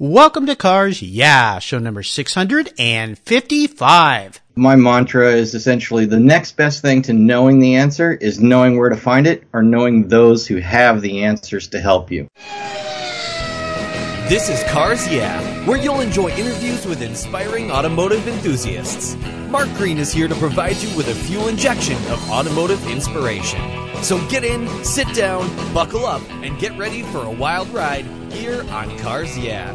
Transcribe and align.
Welcome 0.00 0.46
to 0.46 0.54
Cars 0.54 1.02
Yeah, 1.02 1.58
show 1.58 1.80
number 1.80 2.04
655. 2.04 4.40
My 4.54 4.76
mantra 4.76 5.32
is 5.32 5.54
essentially 5.54 6.06
the 6.06 6.20
next 6.20 6.56
best 6.56 6.82
thing 6.82 7.02
to 7.02 7.12
knowing 7.12 7.58
the 7.58 7.74
answer 7.74 8.12
is 8.12 8.38
knowing 8.38 8.78
where 8.78 8.90
to 8.90 8.96
find 8.96 9.26
it 9.26 9.42
or 9.52 9.64
knowing 9.64 10.06
those 10.06 10.46
who 10.46 10.58
have 10.58 11.00
the 11.00 11.24
answers 11.24 11.66
to 11.70 11.80
help 11.80 12.12
you. 12.12 12.28
This 14.28 14.48
is 14.48 14.62
Cars 14.70 15.12
Yeah, 15.12 15.42
where 15.66 15.78
you'll 15.78 15.98
enjoy 15.98 16.28
interviews 16.28 16.86
with 16.86 17.02
inspiring 17.02 17.72
automotive 17.72 18.28
enthusiasts. 18.28 19.16
Mark 19.50 19.66
Green 19.74 19.98
is 19.98 20.12
here 20.12 20.28
to 20.28 20.34
provide 20.36 20.76
you 20.76 20.96
with 20.96 21.08
a 21.08 21.14
fuel 21.14 21.48
injection 21.48 21.96
of 22.12 22.30
automotive 22.30 22.88
inspiration. 22.88 23.60
So 24.04 24.24
get 24.28 24.44
in, 24.44 24.68
sit 24.84 25.12
down, 25.12 25.48
buckle 25.74 26.06
up, 26.06 26.22
and 26.30 26.56
get 26.60 26.78
ready 26.78 27.02
for 27.02 27.24
a 27.24 27.32
wild 27.32 27.68
ride 27.70 28.06
here 28.30 28.64
on 28.70 28.96
Cars 28.98 29.36
Yeah. 29.36 29.74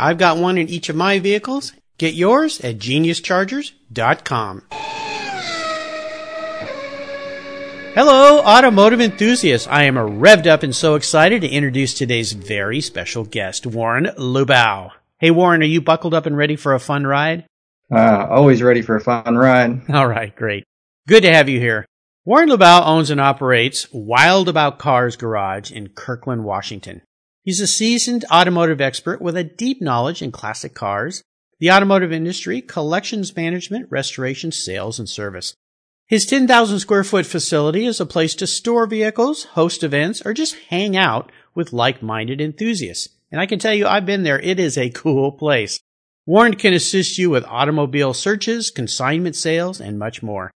I've 0.00 0.18
got 0.18 0.38
one 0.38 0.56
in 0.56 0.68
each 0.68 0.88
of 0.88 0.96
my 0.96 1.18
vehicles. 1.18 1.74
Get 1.98 2.14
yours 2.14 2.60
at 2.62 2.78
geniuschargers.com. 2.78 4.62
Hello, 7.92 8.38
automotive 8.38 9.00
enthusiasts. 9.00 9.68
I 9.68 9.82
am 9.82 9.96
revved 9.96 10.46
up 10.46 10.62
and 10.62 10.74
so 10.74 10.94
excited 10.94 11.42
to 11.42 11.48
introduce 11.48 11.92
today's 11.92 12.32
very 12.32 12.80
special 12.80 13.24
guest, 13.24 13.66
Warren 13.66 14.06
Lubow. 14.16 14.92
Hey, 15.18 15.30
Warren, 15.30 15.60
are 15.60 15.66
you 15.66 15.82
buckled 15.82 16.14
up 16.14 16.24
and 16.24 16.36
ready 16.36 16.56
for 16.56 16.72
a 16.72 16.80
fun 16.80 17.06
ride? 17.06 17.44
Uh, 17.92 18.26
always 18.30 18.62
ready 18.62 18.80
for 18.80 18.96
a 18.96 19.00
fun 19.00 19.36
ride. 19.36 19.90
All 19.90 20.06
right, 20.06 20.34
great. 20.34 20.64
Good 21.08 21.24
to 21.24 21.32
have 21.32 21.48
you 21.50 21.58
here. 21.58 21.84
Warren 22.24 22.48
Lubow 22.48 22.86
owns 22.86 23.10
and 23.10 23.20
operates 23.20 23.88
Wild 23.92 24.48
About 24.48 24.78
Cars 24.78 25.16
Garage 25.16 25.70
in 25.70 25.88
Kirkland, 25.88 26.44
Washington. 26.44 27.02
He's 27.42 27.60
a 27.60 27.66
seasoned 27.66 28.24
automotive 28.30 28.80
expert 28.80 29.22
with 29.22 29.36
a 29.36 29.44
deep 29.44 29.80
knowledge 29.80 30.20
in 30.20 30.30
classic 30.30 30.74
cars, 30.74 31.22
the 31.58 31.70
automotive 31.70 32.12
industry, 32.12 32.60
collections 32.60 33.34
management, 33.34 33.86
restoration, 33.90 34.52
sales, 34.52 34.98
and 34.98 35.08
service. 35.08 35.54
His 36.06 36.26
10,000 36.26 36.80
square 36.80 37.04
foot 37.04 37.24
facility 37.24 37.86
is 37.86 38.00
a 38.00 38.06
place 38.06 38.34
to 38.36 38.46
store 38.46 38.86
vehicles, 38.86 39.44
host 39.44 39.84
events, 39.84 40.20
or 40.26 40.34
just 40.34 40.56
hang 40.68 40.96
out 40.96 41.30
with 41.54 41.72
like-minded 41.72 42.40
enthusiasts. 42.40 43.08
And 43.30 43.40
I 43.40 43.46
can 43.46 43.58
tell 43.58 43.74
you, 43.74 43.86
I've 43.86 44.06
been 44.06 44.24
there. 44.24 44.40
It 44.40 44.58
is 44.58 44.76
a 44.76 44.90
cool 44.94 45.32
place. 45.32 45.78
Warren 46.26 46.56
can 46.56 46.74
assist 46.74 47.16
you 47.16 47.30
with 47.30 47.44
automobile 47.46 48.12
searches, 48.12 48.70
consignment 48.70 49.36
sales, 49.36 49.80
and 49.80 49.98
much 49.98 50.22
more. 50.22 50.50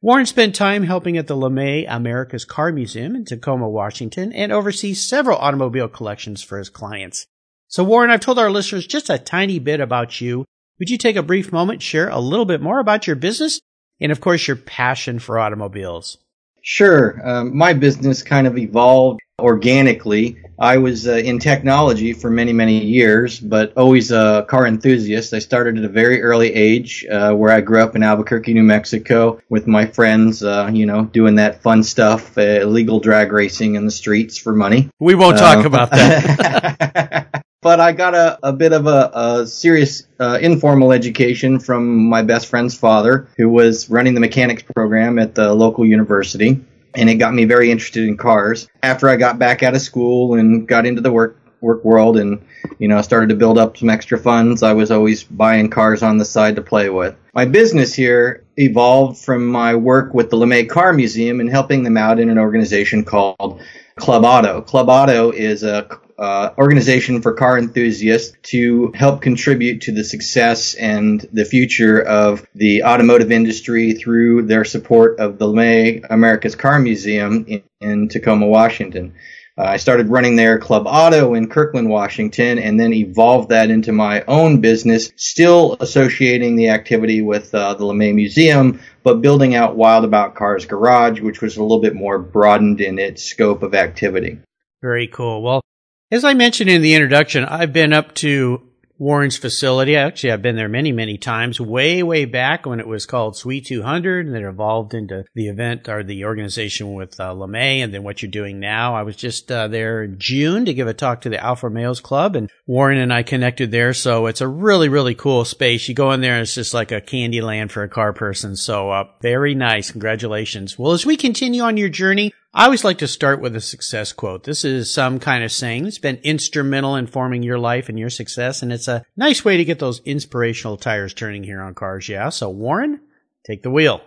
Warren 0.00 0.26
spent 0.26 0.54
time 0.54 0.84
helping 0.84 1.18
at 1.18 1.26
the 1.26 1.34
LeMay 1.34 1.84
America's 1.88 2.44
Car 2.44 2.70
Museum 2.70 3.16
in 3.16 3.24
Tacoma, 3.24 3.68
Washington, 3.68 4.32
and 4.32 4.52
oversees 4.52 5.08
several 5.08 5.36
automobile 5.38 5.88
collections 5.88 6.40
for 6.40 6.56
his 6.56 6.70
clients. 6.70 7.26
So, 7.66 7.82
Warren, 7.82 8.10
I've 8.10 8.20
told 8.20 8.38
our 8.38 8.48
listeners 8.48 8.86
just 8.86 9.10
a 9.10 9.18
tiny 9.18 9.58
bit 9.58 9.80
about 9.80 10.20
you. 10.20 10.44
Would 10.78 10.88
you 10.88 10.98
take 10.98 11.16
a 11.16 11.22
brief 11.22 11.50
moment, 11.50 11.82
share 11.82 12.08
a 12.08 12.20
little 12.20 12.44
bit 12.44 12.62
more 12.62 12.78
about 12.78 13.08
your 13.08 13.16
business, 13.16 13.60
and 14.00 14.12
of 14.12 14.20
course, 14.20 14.46
your 14.46 14.56
passion 14.56 15.18
for 15.18 15.36
automobiles? 15.36 16.18
Sure. 16.62 17.20
Um, 17.24 17.56
my 17.56 17.72
business 17.72 18.22
kind 18.22 18.46
of 18.46 18.56
evolved 18.56 19.18
organically. 19.40 20.38
I 20.58 20.78
was 20.78 21.06
uh, 21.06 21.12
in 21.12 21.38
technology 21.38 22.12
for 22.12 22.30
many, 22.30 22.52
many 22.52 22.84
years, 22.84 23.38
but 23.38 23.76
always 23.76 24.10
a 24.10 24.44
car 24.48 24.66
enthusiast. 24.66 25.32
I 25.32 25.38
started 25.38 25.78
at 25.78 25.84
a 25.84 25.88
very 25.88 26.20
early 26.20 26.52
age, 26.52 27.06
uh, 27.08 27.32
where 27.32 27.52
I 27.52 27.60
grew 27.60 27.80
up 27.80 27.94
in 27.94 28.02
Albuquerque, 28.02 28.54
New 28.54 28.64
Mexico, 28.64 29.40
with 29.48 29.68
my 29.68 29.86
friends, 29.86 30.42
uh, 30.42 30.68
you 30.72 30.86
know, 30.86 31.04
doing 31.04 31.36
that 31.36 31.62
fun 31.62 31.84
stuff, 31.84 32.36
uh, 32.36 32.40
illegal 32.40 32.98
drag 32.98 33.30
racing 33.30 33.76
in 33.76 33.84
the 33.84 33.92
streets 33.92 34.36
for 34.36 34.52
money. 34.52 34.90
We 34.98 35.14
won't 35.14 35.38
talk 35.38 35.64
about 35.64 35.90
that. 35.92 37.44
but 37.62 37.78
I 37.78 37.92
got 37.92 38.16
a, 38.16 38.40
a 38.42 38.52
bit 38.52 38.72
of 38.72 38.88
a, 38.88 39.10
a 39.14 39.46
serious 39.46 40.08
uh, 40.18 40.40
informal 40.42 40.90
education 40.90 41.60
from 41.60 42.08
my 42.08 42.22
best 42.22 42.48
friend's 42.48 42.76
father, 42.76 43.28
who 43.36 43.48
was 43.48 43.88
running 43.88 44.14
the 44.14 44.20
mechanics 44.20 44.64
program 44.64 45.20
at 45.20 45.36
the 45.36 45.54
local 45.54 45.86
university 45.86 46.64
and 46.94 47.08
it 47.08 47.16
got 47.16 47.34
me 47.34 47.44
very 47.44 47.70
interested 47.70 48.06
in 48.06 48.16
cars. 48.16 48.68
After 48.82 49.08
I 49.08 49.16
got 49.16 49.38
back 49.38 49.62
out 49.62 49.74
of 49.74 49.80
school 49.80 50.34
and 50.34 50.66
got 50.66 50.86
into 50.86 51.00
the 51.00 51.12
work 51.12 51.40
work 51.60 51.84
world 51.84 52.16
and 52.16 52.40
you 52.78 52.86
know 52.86 53.02
started 53.02 53.30
to 53.30 53.34
build 53.34 53.58
up 53.58 53.76
some 53.76 53.90
extra 53.90 54.18
funds, 54.18 54.62
I 54.62 54.72
was 54.72 54.90
always 54.90 55.24
buying 55.24 55.70
cars 55.70 56.02
on 56.02 56.18
the 56.18 56.24
side 56.24 56.56
to 56.56 56.62
play 56.62 56.88
with. 56.90 57.16
My 57.34 57.44
business 57.44 57.94
here 57.94 58.44
evolved 58.56 59.18
from 59.18 59.46
my 59.46 59.74
work 59.76 60.14
with 60.14 60.30
the 60.30 60.36
LeMay 60.36 60.68
Car 60.68 60.92
Museum 60.92 61.40
and 61.40 61.50
helping 61.50 61.82
them 61.82 61.96
out 61.96 62.18
in 62.20 62.30
an 62.30 62.38
organization 62.38 63.04
called 63.04 63.60
Club 63.96 64.24
Auto. 64.24 64.60
Club 64.62 64.88
Auto 64.88 65.30
is 65.30 65.62
a 65.62 65.88
uh, 66.18 66.50
organization 66.58 67.22
for 67.22 67.32
car 67.32 67.58
enthusiasts 67.58 68.36
to 68.42 68.90
help 68.94 69.22
contribute 69.22 69.82
to 69.82 69.92
the 69.92 70.02
success 70.02 70.74
and 70.74 71.24
the 71.32 71.44
future 71.44 72.00
of 72.00 72.44
the 72.54 72.82
automotive 72.82 73.30
industry 73.30 73.92
through 73.92 74.42
their 74.42 74.64
support 74.64 75.20
of 75.20 75.38
the 75.38 75.46
LeMay 75.46 76.04
America's 76.10 76.56
Car 76.56 76.80
Museum 76.80 77.44
in, 77.46 77.62
in 77.80 78.08
Tacoma, 78.08 78.46
Washington. 78.46 79.14
Uh, 79.56 79.62
I 79.62 79.76
started 79.76 80.08
running 80.08 80.36
their 80.36 80.58
Club 80.58 80.84
Auto 80.86 81.34
in 81.34 81.48
Kirkland, 81.48 81.88
Washington, 81.88 82.58
and 82.58 82.78
then 82.78 82.92
evolved 82.92 83.48
that 83.48 83.70
into 83.70 83.92
my 83.92 84.22
own 84.28 84.60
business, 84.60 85.10
still 85.16 85.76
associating 85.80 86.54
the 86.54 86.68
activity 86.68 87.22
with 87.22 87.52
uh, 87.54 87.74
the 87.74 87.84
LeMay 87.84 88.14
Museum, 88.14 88.80
but 89.02 89.20
building 89.20 89.56
out 89.56 89.76
Wild 89.76 90.04
About 90.04 90.36
Cars 90.36 90.64
Garage, 90.64 91.20
which 91.20 91.40
was 91.40 91.56
a 91.56 91.62
little 91.62 91.80
bit 91.80 91.94
more 91.94 92.20
broadened 92.20 92.80
in 92.80 93.00
its 93.00 93.24
scope 93.24 93.64
of 93.64 93.74
activity. 93.74 94.38
Very 94.80 95.08
cool. 95.08 95.42
Well, 95.42 95.60
as 96.10 96.24
I 96.24 96.34
mentioned 96.34 96.70
in 96.70 96.82
the 96.82 96.94
introduction, 96.94 97.44
I've 97.44 97.72
been 97.72 97.92
up 97.92 98.14
to 98.16 98.62
Warren's 98.98 99.36
facility. 99.36 99.94
Actually, 99.94 100.32
I've 100.32 100.42
been 100.42 100.56
there 100.56 100.68
many, 100.68 100.90
many 100.90 101.18
times, 101.18 101.60
way, 101.60 102.02
way 102.02 102.24
back 102.24 102.66
when 102.66 102.80
it 102.80 102.86
was 102.86 103.06
called 103.06 103.36
Sweet 103.36 103.66
200 103.66 104.26
and 104.26 104.34
then 104.34 104.44
evolved 104.44 104.92
into 104.94 105.24
the 105.34 105.48
event 105.48 105.88
or 105.88 106.02
the 106.02 106.24
organization 106.24 106.94
with 106.94 107.20
uh, 107.20 107.32
LeMay 107.32 107.78
and 107.78 107.94
then 107.94 108.02
what 108.02 108.22
you're 108.22 108.30
doing 108.30 108.58
now. 108.58 108.96
I 108.96 109.02
was 109.02 109.14
just 109.14 109.52
uh, 109.52 109.68
there 109.68 110.02
in 110.02 110.18
June 110.18 110.64
to 110.64 110.74
give 110.74 110.88
a 110.88 110.94
talk 110.94 111.20
to 111.20 111.28
the 111.28 111.42
Alpha 111.42 111.70
Males 111.70 112.00
Club 112.00 112.34
and 112.34 112.50
Warren 112.66 112.98
and 112.98 113.12
I 113.12 113.22
connected 113.22 113.70
there. 113.70 113.92
So 113.94 114.26
it's 114.26 114.40
a 114.40 114.48
really, 114.48 114.88
really 114.88 115.14
cool 115.14 115.44
space. 115.44 115.88
You 115.88 115.94
go 115.94 116.10
in 116.12 116.20
there 116.20 116.34
and 116.34 116.42
it's 116.42 116.54
just 116.54 116.74
like 116.74 116.90
a 116.90 117.00
candy 117.00 117.40
land 117.40 117.70
for 117.70 117.84
a 117.84 117.88
car 117.88 118.12
person. 118.12 118.56
So 118.56 118.90
uh, 118.90 119.04
very 119.20 119.54
nice. 119.54 119.92
Congratulations. 119.92 120.76
Well, 120.78 120.92
as 120.92 121.06
we 121.06 121.16
continue 121.16 121.62
on 121.62 121.76
your 121.76 121.90
journey, 121.90 122.32
I 122.54 122.64
always 122.64 122.82
like 122.82 122.98
to 122.98 123.08
start 123.08 123.42
with 123.42 123.54
a 123.56 123.60
success 123.60 124.12
quote. 124.12 124.44
This 124.44 124.64
is 124.64 124.92
some 124.92 125.18
kind 125.18 125.44
of 125.44 125.52
saying 125.52 125.84
that's 125.84 125.98
been 125.98 126.18
instrumental 126.22 126.96
in 126.96 127.06
forming 127.06 127.42
your 127.42 127.58
life 127.58 127.90
and 127.90 127.98
your 127.98 128.08
success, 128.08 128.62
and 128.62 128.72
it's 128.72 128.88
a 128.88 129.04
nice 129.16 129.44
way 129.44 129.58
to 129.58 129.64
get 129.66 129.78
those 129.78 130.00
inspirational 130.06 130.78
tires 130.78 131.12
turning 131.12 131.44
here 131.44 131.60
on 131.60 131.74
cars. 131.74 132.08
Yeah. 132.08 132.30
So, 132.30 132.48
Warren, 132.48 133.00
take 133.46 133.62
the 133.62 133.70
wheel. 133.70 134.00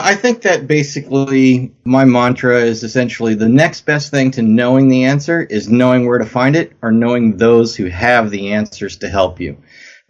I 0.00 0.14
think 0.14 0.42
that 0.42 0.68
basically 0.68 1.74
my 1.82 2.04
mantra 2.04 2.60
is 2.60 2.84
essentially 2.84 3.34
the 3.34 3.48
next 3.48 3.84
best 3.84 4.12
thing 4.12 4.30
to 4.32 4.42
knowing 4.42 4.88
the 4.88 5.04
answer 5.04 5.42
is 5.42 5.68
knowing 5.68 6.06
where 6.06 6.18
to 6.18 6.24
find 6.24 6.54
it 6.54 6.74
or 6.82 6.92
knowing 6.92 7.36
those 7.36 7.74
who 7.74 7.86
have 7.86 8.30
the 8.30 8.52
answers 8.52 8.98
to 8.98 9.08
help 9.08 9.40
you. 9.40 9.56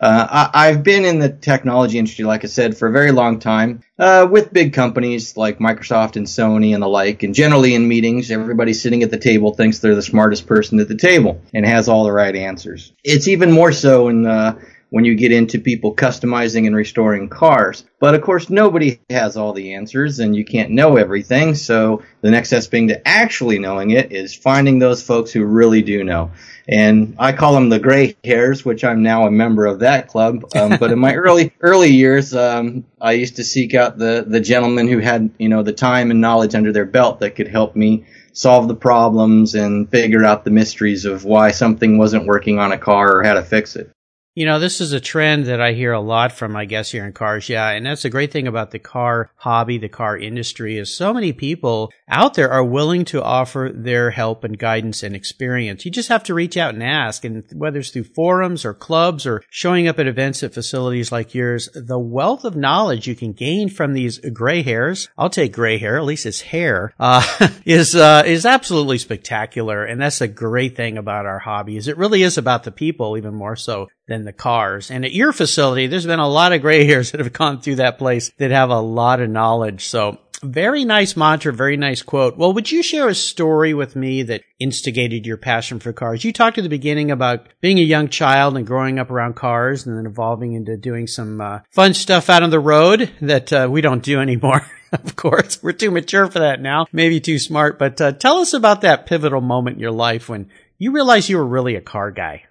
Uh, 0.01 0.49
I, 0.55 0.69
have 0.69 0.85
been 0.85 1.05
in 1.05 1.19
the 1.19 1.29
technology 1.29 1.99
industry, 1.99 2.25
like 2.25 2.45
I 2.45 2.47
said, 2.47 2.77
for 2.77 2.87
a 2.87 2.93
very 2.93 3.11
long 3.11 3.41
time, 3.41 3.83
uh, 3.99 4.29
with 4.31 4.53
big 4.53 4.73
companies 4.73 5.37
like 5.37 5.59
Microsoft 5.59 6.15
and 6.15 6.27
Sony 6.27 6.73
and 6.73 6.83
the 6.83 6.89
like. 6.89 7.25
And 7.25 7.35
generally 7.35 7.75
in 7.75 7.89
meetings, 7.89 8.31
everybody 8.31 8.75
sitting 8.75 9.03
at 9.03 9.11
the 9.11 9.19
table 9.19 9.55
thinks 9.55 9.81
they're 9.81 9.97
the 9.97 10.03
smartest 10.03 10.47
person 10.47 10.79
at 10.79 10.87
the 10.87 10.97
table 10.97 11.41
and 11.53 11.67
has 11.67 11.89
all 11.89 12.05
the 12.05 12.13
right 12.13 12.35
answers. 12.35 12.93
It's 13.03 13.27
even 13.27 13.51
more 13.51 13.73
so 13.73 14.09
in 14.09 14.23
the 14.23 14.59
when 14.91 15.05
you 15.05 15.15
get 15.15 15.33
into 15.33 15.59
people 15.59 15.95
customizing 15.95 16.67
and 16.67 16.75
restoring 16.75 17.29
cars. 17.29 17.85
But 18.01 18.15
of 18.15 18.23
course, 18.23 18.49
nobody 18.49 19.01
has 19.11 19.37
all 19.37 19.53
the 19.53 19.75
answers 19.75 20.19
and 20.19 20.35
you 20.35 20.45
can't 20.45 20.71
know 20.71 20.97
everything. 20.97 21.55
So 21.55 22.03
the 22.23 22.31
next 22.31 22.49
step 22.49 22.71
being 22.71 22.89
to 22.89 23.07
actually 23.07 23.59
knowing 23.59 23.91
it 23.91 24.13
is 24.13 24.35
finding 24.35 24.79
those 24.79 25.03
folks 25.03 25.31
who 25.31 25.45
really 25.45 25.83
do 25.83 26.05
know. 26.05 26.31
And 26.67 27.17
I 27.19 27.33
call 27.33 27.55
them 27.55 27.71
the 27.71 27.79
gray 27.79 28.17
hairs, 28.25 28.65
which 28.65 28.85
I'm 28.85 29.03
now 29.03 29.27
a 29.27 29.31
member 29.31 29.67
of 29.67 29.81
that 29.81 30.09
club. 30.09 30.45
Um, 30.55 30.77
but 30.79 30.93
in 30.93 30.99
my 30.99 31.15
early, 31.17 31.53
early 31.61 31.91
years, 31.91 32.35
um, 32.35 32.85
I 33.01 33.13
used 33.13 33.37
to 33.37 33.45
seek 33.45 33.75
out 33.75 33.99
the, 33.99 34.25
the 34.27 34.41
gentlemen 34.41 34.89
who 34.89 34.99
had, 34.99 35.31
you 35.39 35.49
know, 35.49 35.63
the 35.63 35.73
time 35.73 36.11
and 36.11 36.21
knowledge 36.21 36.55
under 36.55 36.73
their 36.73 36.85
belt 36.85 37.21
that 37.21 37.37
could 37.37 37.49
help 37.49 37.75
me 37.75 38.05
solve 38.33 38.69
the 38.69 38.77
problems 38.77 39.55
and 39.55 39.91
figure 39.91 40.25
out 40.25 40.45
the 40.45 40.51
mysteries 40.51 41.05
of 41.05 41.25
why 41.25 41.51
something 41.51 41.99
wasn't 41.99 42.27
working 42.27 42.59
on 42.59 42.73
a 42.73 42.79
car 42.79 43.17
or 43.17 43.23
how 43.25 43.35
to 43.35 43.43
fix 43.43 43.75
it. 43.75 43.91
You 44.39 44.47
know, 44.47 44.61
this 44.61 44.81
is 44.81 44.93
a 44.93 45.01
trend 45.01 45.47
that 45.47 45.61
I 45.61 45.73
hear 45.73 45.93
a 45.93 46.01
lot 46.01 46.31
from, 46.31 46.55
I 46.55 46.65
guess, 46.65 46.93
here 46.93 47.05
in 47.05 47.13
cars. 47.13 47.49
Yeah. 47.49 47.71
And 47.71 47.85
that's 47.85 48.05
a 48.05 48.09
great 48.09 48.31
thing 48.31 48.47
about 48.47 48.71
the 48.71 48.79
car 48.79 49.33
hobby, 49.35 49.79
the 49.79 49.89
car 49.89 50.17
industry 50.17 50.79
is 50.79 50.95
so 50.95 51.13
many 51.13 51.33
people 51.33 51.91
out 52.09 52.35
there 52.35 52.49
are 52.49 52.63
willing 52.63 53.05
to 53.07 53.21
offer 53.21 53.73
their 53.75 54.13
help 54.13 54.45
and 54.45 54.57
guidance 54.57 55.03
and 55.03 55.17
experience. 55.17 55.85
You 55.85 55.91
just 55.91 56.09
have 56.09 56.23
to 56.23 56.35
reach 56.35 56.57
out 56.57 56.73
and 56.73 56.85
ask. 56.85 57.25
And 57.25 57.43
whether 57.53 57.81
it's 57.81 57.91
through 57.91 58.05
forums 58.05 58.65
or 58.65 58.75
clubs 58.75 59.27
or 59.27 59.43
showing 59.51 59.89
up 59.89 59.99
at 59.99 60.07
events 60.07 60.45
at 60.45 60.55
facilities 60.55 61.11
like 61.11 61.35
yours, 61.35 61.69
the 61.75 61.99
wealth 61.99 62.45
of 62.45 62.55
knowledge 62.55 63.09
you 63.09 63.17
can 63.17 63.33
gain 63.33 63.69
from 63.69 63.93
these 63.93 64.19
gray 64.19 64.63
hairs, 64.63 65.09
I'll 65.19 65.31
take 65.31 65.53
gray 65.53 65.79
hair, 65.79 65.97
at 65.97 66.05
least 66.05 66.27
it's 66.27 66.43
hair, 66.43 66.95
uh, 67.01 67.49
is, 67.65 67.97
uh, 67.97 68.23
is 68.25 68.47
absolutely 68.47 68.99
spectacular. 68.99 69.85
And 69.85 70.01
that's 70.01 70.21
a 70.21 70.29
great 70.29 70.77
thing 70.77 70.97
about 70.97 71.27
our 71.27 71.41
hobby 71.41 71.77
is 71.77 71.89
it 71.89 71.99
really 71.99 72.23
is 72.23 72.39
about 72.39 72.63
the 72.63 72.71
people 72.71 73.17
even 73.17 73.35
more 73.35 73.57
so 73.57 73.89
than 74.09 74.25
the 74.25 74.33
cars. 74.33 74.91
And 74.91 75.05
at 75.05 75.13
your 75.13 75.33
facility, 75.33 75.87
there's 75.87 76.07
been 76.07 76.19
a 76.19 76.29
lot 76.29 76.53
of 76.53 76.63
gray 76.63 76.85
hairs 76.87 77.13
that 77.13 77.21
have 77.21 77.33
gone 77.33 77.61
through 77.61 77.77
that 77.77 77.99
place 77.99 78.33
that 78.39 78.51
have 78.51 78.71
a 78.71 78.81
lot 78.81 79.21
of 79.21 79.31
knowledge. 79.31 79.87
So 79.87 80.19
very 80.43 80.85
nice 80.85 81.17
mantra, 81.17 81.53
very 81.53 81.77
nice 81.77 82.03
quote. 82.03 82.37
Well, 82.37 82.53
would 82.53 82.71
you 82.71 82.83
share 82.83 83.09
a 83.09 83.15
story 83.15 83.75
with 83.75 83.97
me 83.97 84.23
that 84.25 84.43
instigated 84.61 85.27
your 85.27 85.37
passion 85.37 85.81
for 85.81 85.93
cars? 85.93 86.25
You 86.25 86.33
talked 86.33 86.59
at 86.59 86.65
the 86.65 86.71
beginning 86.71 87.11
about 87.11 87.49
being 87.61 87.79
a 87.79 87.83
young 87.83 88.09
child 88.09 88.57
and 88.57 88.67
growing 88.67 88.99
up 88.99 89.11
around 89.11 89.35
cars 89.35 89.87
and 89.87 89.99
then 89.99 90.07
evolving 90.07 90.53
into 90.53 90.77
doing 90.77 91.07
some 91.07 91.41
uh, 91.41 91.61
fun 91.71 91.95
stuff 91.95 92.31
out 92.31 92.43
on 92.43 92.51
the 92.51 92.61
road 92.61 93.11
that 93.21 93.53
uh, 93.53 93.69
we 93.71 93.81
don't 93.81 94.03
do 94.03 94.21
anymore. 94.21 94.65
of 94.93 95.17
course, 95.17 95.63
we're 95.63 95.73
too 95.73 95.91
mature 95.91 96.31
for 96.31 96.39
that 96.39 96.61
now, 96.61 96.87
maybe 96.93 97.21
too 97.21 97.39
smart. 97.39 97.79
But 97.79 98.01
uh, 98.01 98.13
tell 98.13 98.39
us 98.39 98.55
about 98.55 98.83
that 98.83 99.07
pivotal 99.07 99.41
moment 99.41 99.77
in 99.77 99.81
your 99.81 99.91
life 99.91 100.29
when 100.29 100.51
you 100.79 100.93
realized 100.93 101.29
you 101.29 101.39
were 101.39 101.47
really 101.47 101.75
a 101.75 101.81
car 101.81 102.13
guy. 102.13 102.45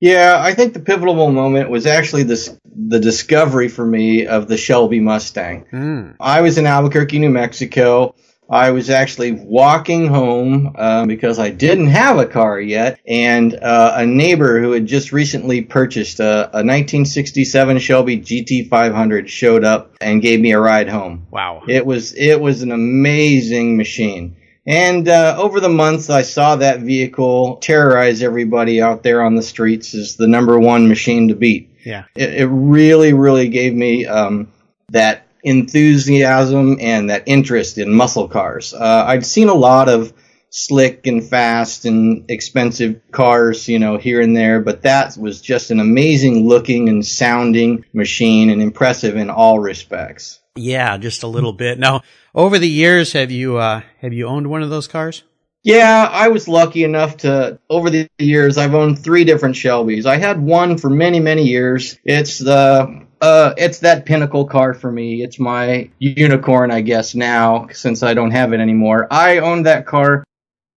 Yeah, 0.00 0.38
I 0.40 0.54
think 0.54 0.74
the 0.74 0.80
pivotal 0.80 1.14
moment 1.14 1.70
was 1.70 1.86
actually 1.86 2.22
this 2.22 2.56
the 2.74 3.00
discovery 3.00 3.68
for 3.68 3.84
me 3.84 4.26
of 4.26 4.48
the 4.48 4.56
Shelby 4.56 5.00
Mustang. 5.00 5.66
Mm. 5.72 6.16
I 6.20 6.40
was 6.42 6.58
in 6.58 6.66
Albuquerque, 6.66 7.18
New 7.18 7.30
Mexico. 7.30 8.14
I 8.50 8.70
was 8.70 8.88
actually 8.88 9.32
walking 9.32 10.06
home 10.06 10.74
uh, 10.74 11.04
because 11.04 11.38
I 11.38 11.50
didn't 11.50 11.88
have 11.88 12.18
a 12.18 12.24
car 12.24 12.58
yet, 12.58 12.98
and 13.06 13.54
uh, 13.54 13.92
a 13.96 14.06
neighbor 14.06 14.58
who 14.58 14.72
had 14.72 14.86
just 14.86 15.12
recently 15.12 15.60
purchased 15.60 16.18
a, 16.18 16.48
a 16.52 16.64
1967 16.64 17.78
Shelby 17.78 18.20
GT500 18.20 19.28
showed 19.28 19.64
up 19.64 19.96
and 20.00 20.22
gave 20.22 20.40
me 20.40 20.52
a 20.52 20.60
ride 20.60 20.88
home. 20.88 21.26
Wow! 21.30 21.62
It 21.68 21.84
was 21.84 22.14
it 22.14 22.40
was 22.40 22.62
an 22.62 22.72
amazing 22.72 23.76
machine. 23.76 24.36
And 24.68 25.08
uh, 25.08 25.34
over 25.38 25.60
the 25.60 25.70
months, 25.70 26.10
I 26.10 26.20
saw 26.20 26.56
that 26.56 26.80
vehicle 26.80 27.56
terrorize 27.56 28.22
everybody 28.22 28.82
out 28.82 29.02
there 29.02 29.22
on 29.22 29.34
the 29.34 29.42
streets 29.42 29.94
as 29.94 30.16
the 30.16 30.28
number 30.28 30.60
one 30.60 30.88
machine 30.88 31.28
to 31.28 31.34
beat. 31.34 31.74
Yeah, 31.86 32.04
it, 32.14 32.34
it 32.34 32.46
really, 32.48 33.14
really 33.14 33.48
gave 33.48 33.74
me 33.74 34.04
um, 34.04 34.52
that 34.90 35.26
enthusiasm 35.42 36.76
and 36.80 37.08
that 37.08 37.22
interest 37.24 37.78
in 37.78 37.90
muscle 37.90 38.28
cars. 38.28 38.74
Uh, 38.74 39.04
I'd 39.08 39.24
seen 39.24 39.48
a 39.48 39.54
lot 39.54 39.88
of 39.88 40.12
slick 40.50 41.06
and 41.06 41.24
fast 41.24 41.86
and 41.86 42.30
expensive 42.30 43.00
cars, 43.10 43.68
you 43.68 43.78
know, 43.78 43.96
here 43.96 44.20
and 44.20 44.36
there, 44.36 44.60
but 44.60 44.82
that 44.82 45.16
was 45.16 45.40
just 45.40 45.70
an 45.70 45.80
amazing 45.80 46.46
looking 46.46 46.90
and 46.90 47.06
sounding 47.06 47.86
machine 47.94 48.50
and 48.50 48.60
impressive 48.60 49.16
in 49.16 49.30
all 49.30 49.58
respects. 49.58 50.40
Yeah, 50.56 50.98
just 50.98 51.22
a 51.22 51.28
little 51.28 51.52
bit. 51.52 51.78
Now, 51.78 52.02
over 52.38 52.56
the 52.56 52.68
years, 52.68 53.12
have 53.12 53.32
you 53.32 53.58
uh, 53.58 53.82
have 54.00 54.12
you 54.12 54.26
owned 54.26 54.46
one 54.46 54.62
of 54.62 54.70
those 54.70 54.86
cars? 54.86 55.24
Yeah, 55.64 56.08
I 56.10 56.28
was 56.28 56.46
lucky 56.46 56.84
enough 56.84 57.18
to 57.18 57.58
over 57.68 57.90
the 57.90 58.08
years 58.18 58.56
I've 58.56 58.74
owned 58.74 59.00
three 59.00 59.24
different 59.24 59.56
Shelbys. 59.56 60.06
I 60.06 60.16
had 60.16 60.40
one 60.40 60.78
for 60.78 60.88
many 60.88 61.18
many 61.18 61.42
years. 61.42 61.98
It's 62.04 62.38
the 62.38 63.04
uh, 63.20 63.54
it's 63.56 63.80
that 63.80 64.06
pinnacle 64.06 64.46
car 64.46 64.72
for 64.72 64.90
me. 64.90 65.22
It's 65.22 65.40
my 65.40 65.90
unicorn, 65.98 66.70
I 66.70 66.80
guess 66.80 67.16
now 67.16 67.66
since 67.72 68.04
I 68.04 68.14
don't 68.14 68.30
have 68.30 68.52
it 68.52 68.60
anymore. 68.60 69.08
I 69.10 69.38
owned 69.38 69.66
that 69.66 69.84
car. 69.84 70.24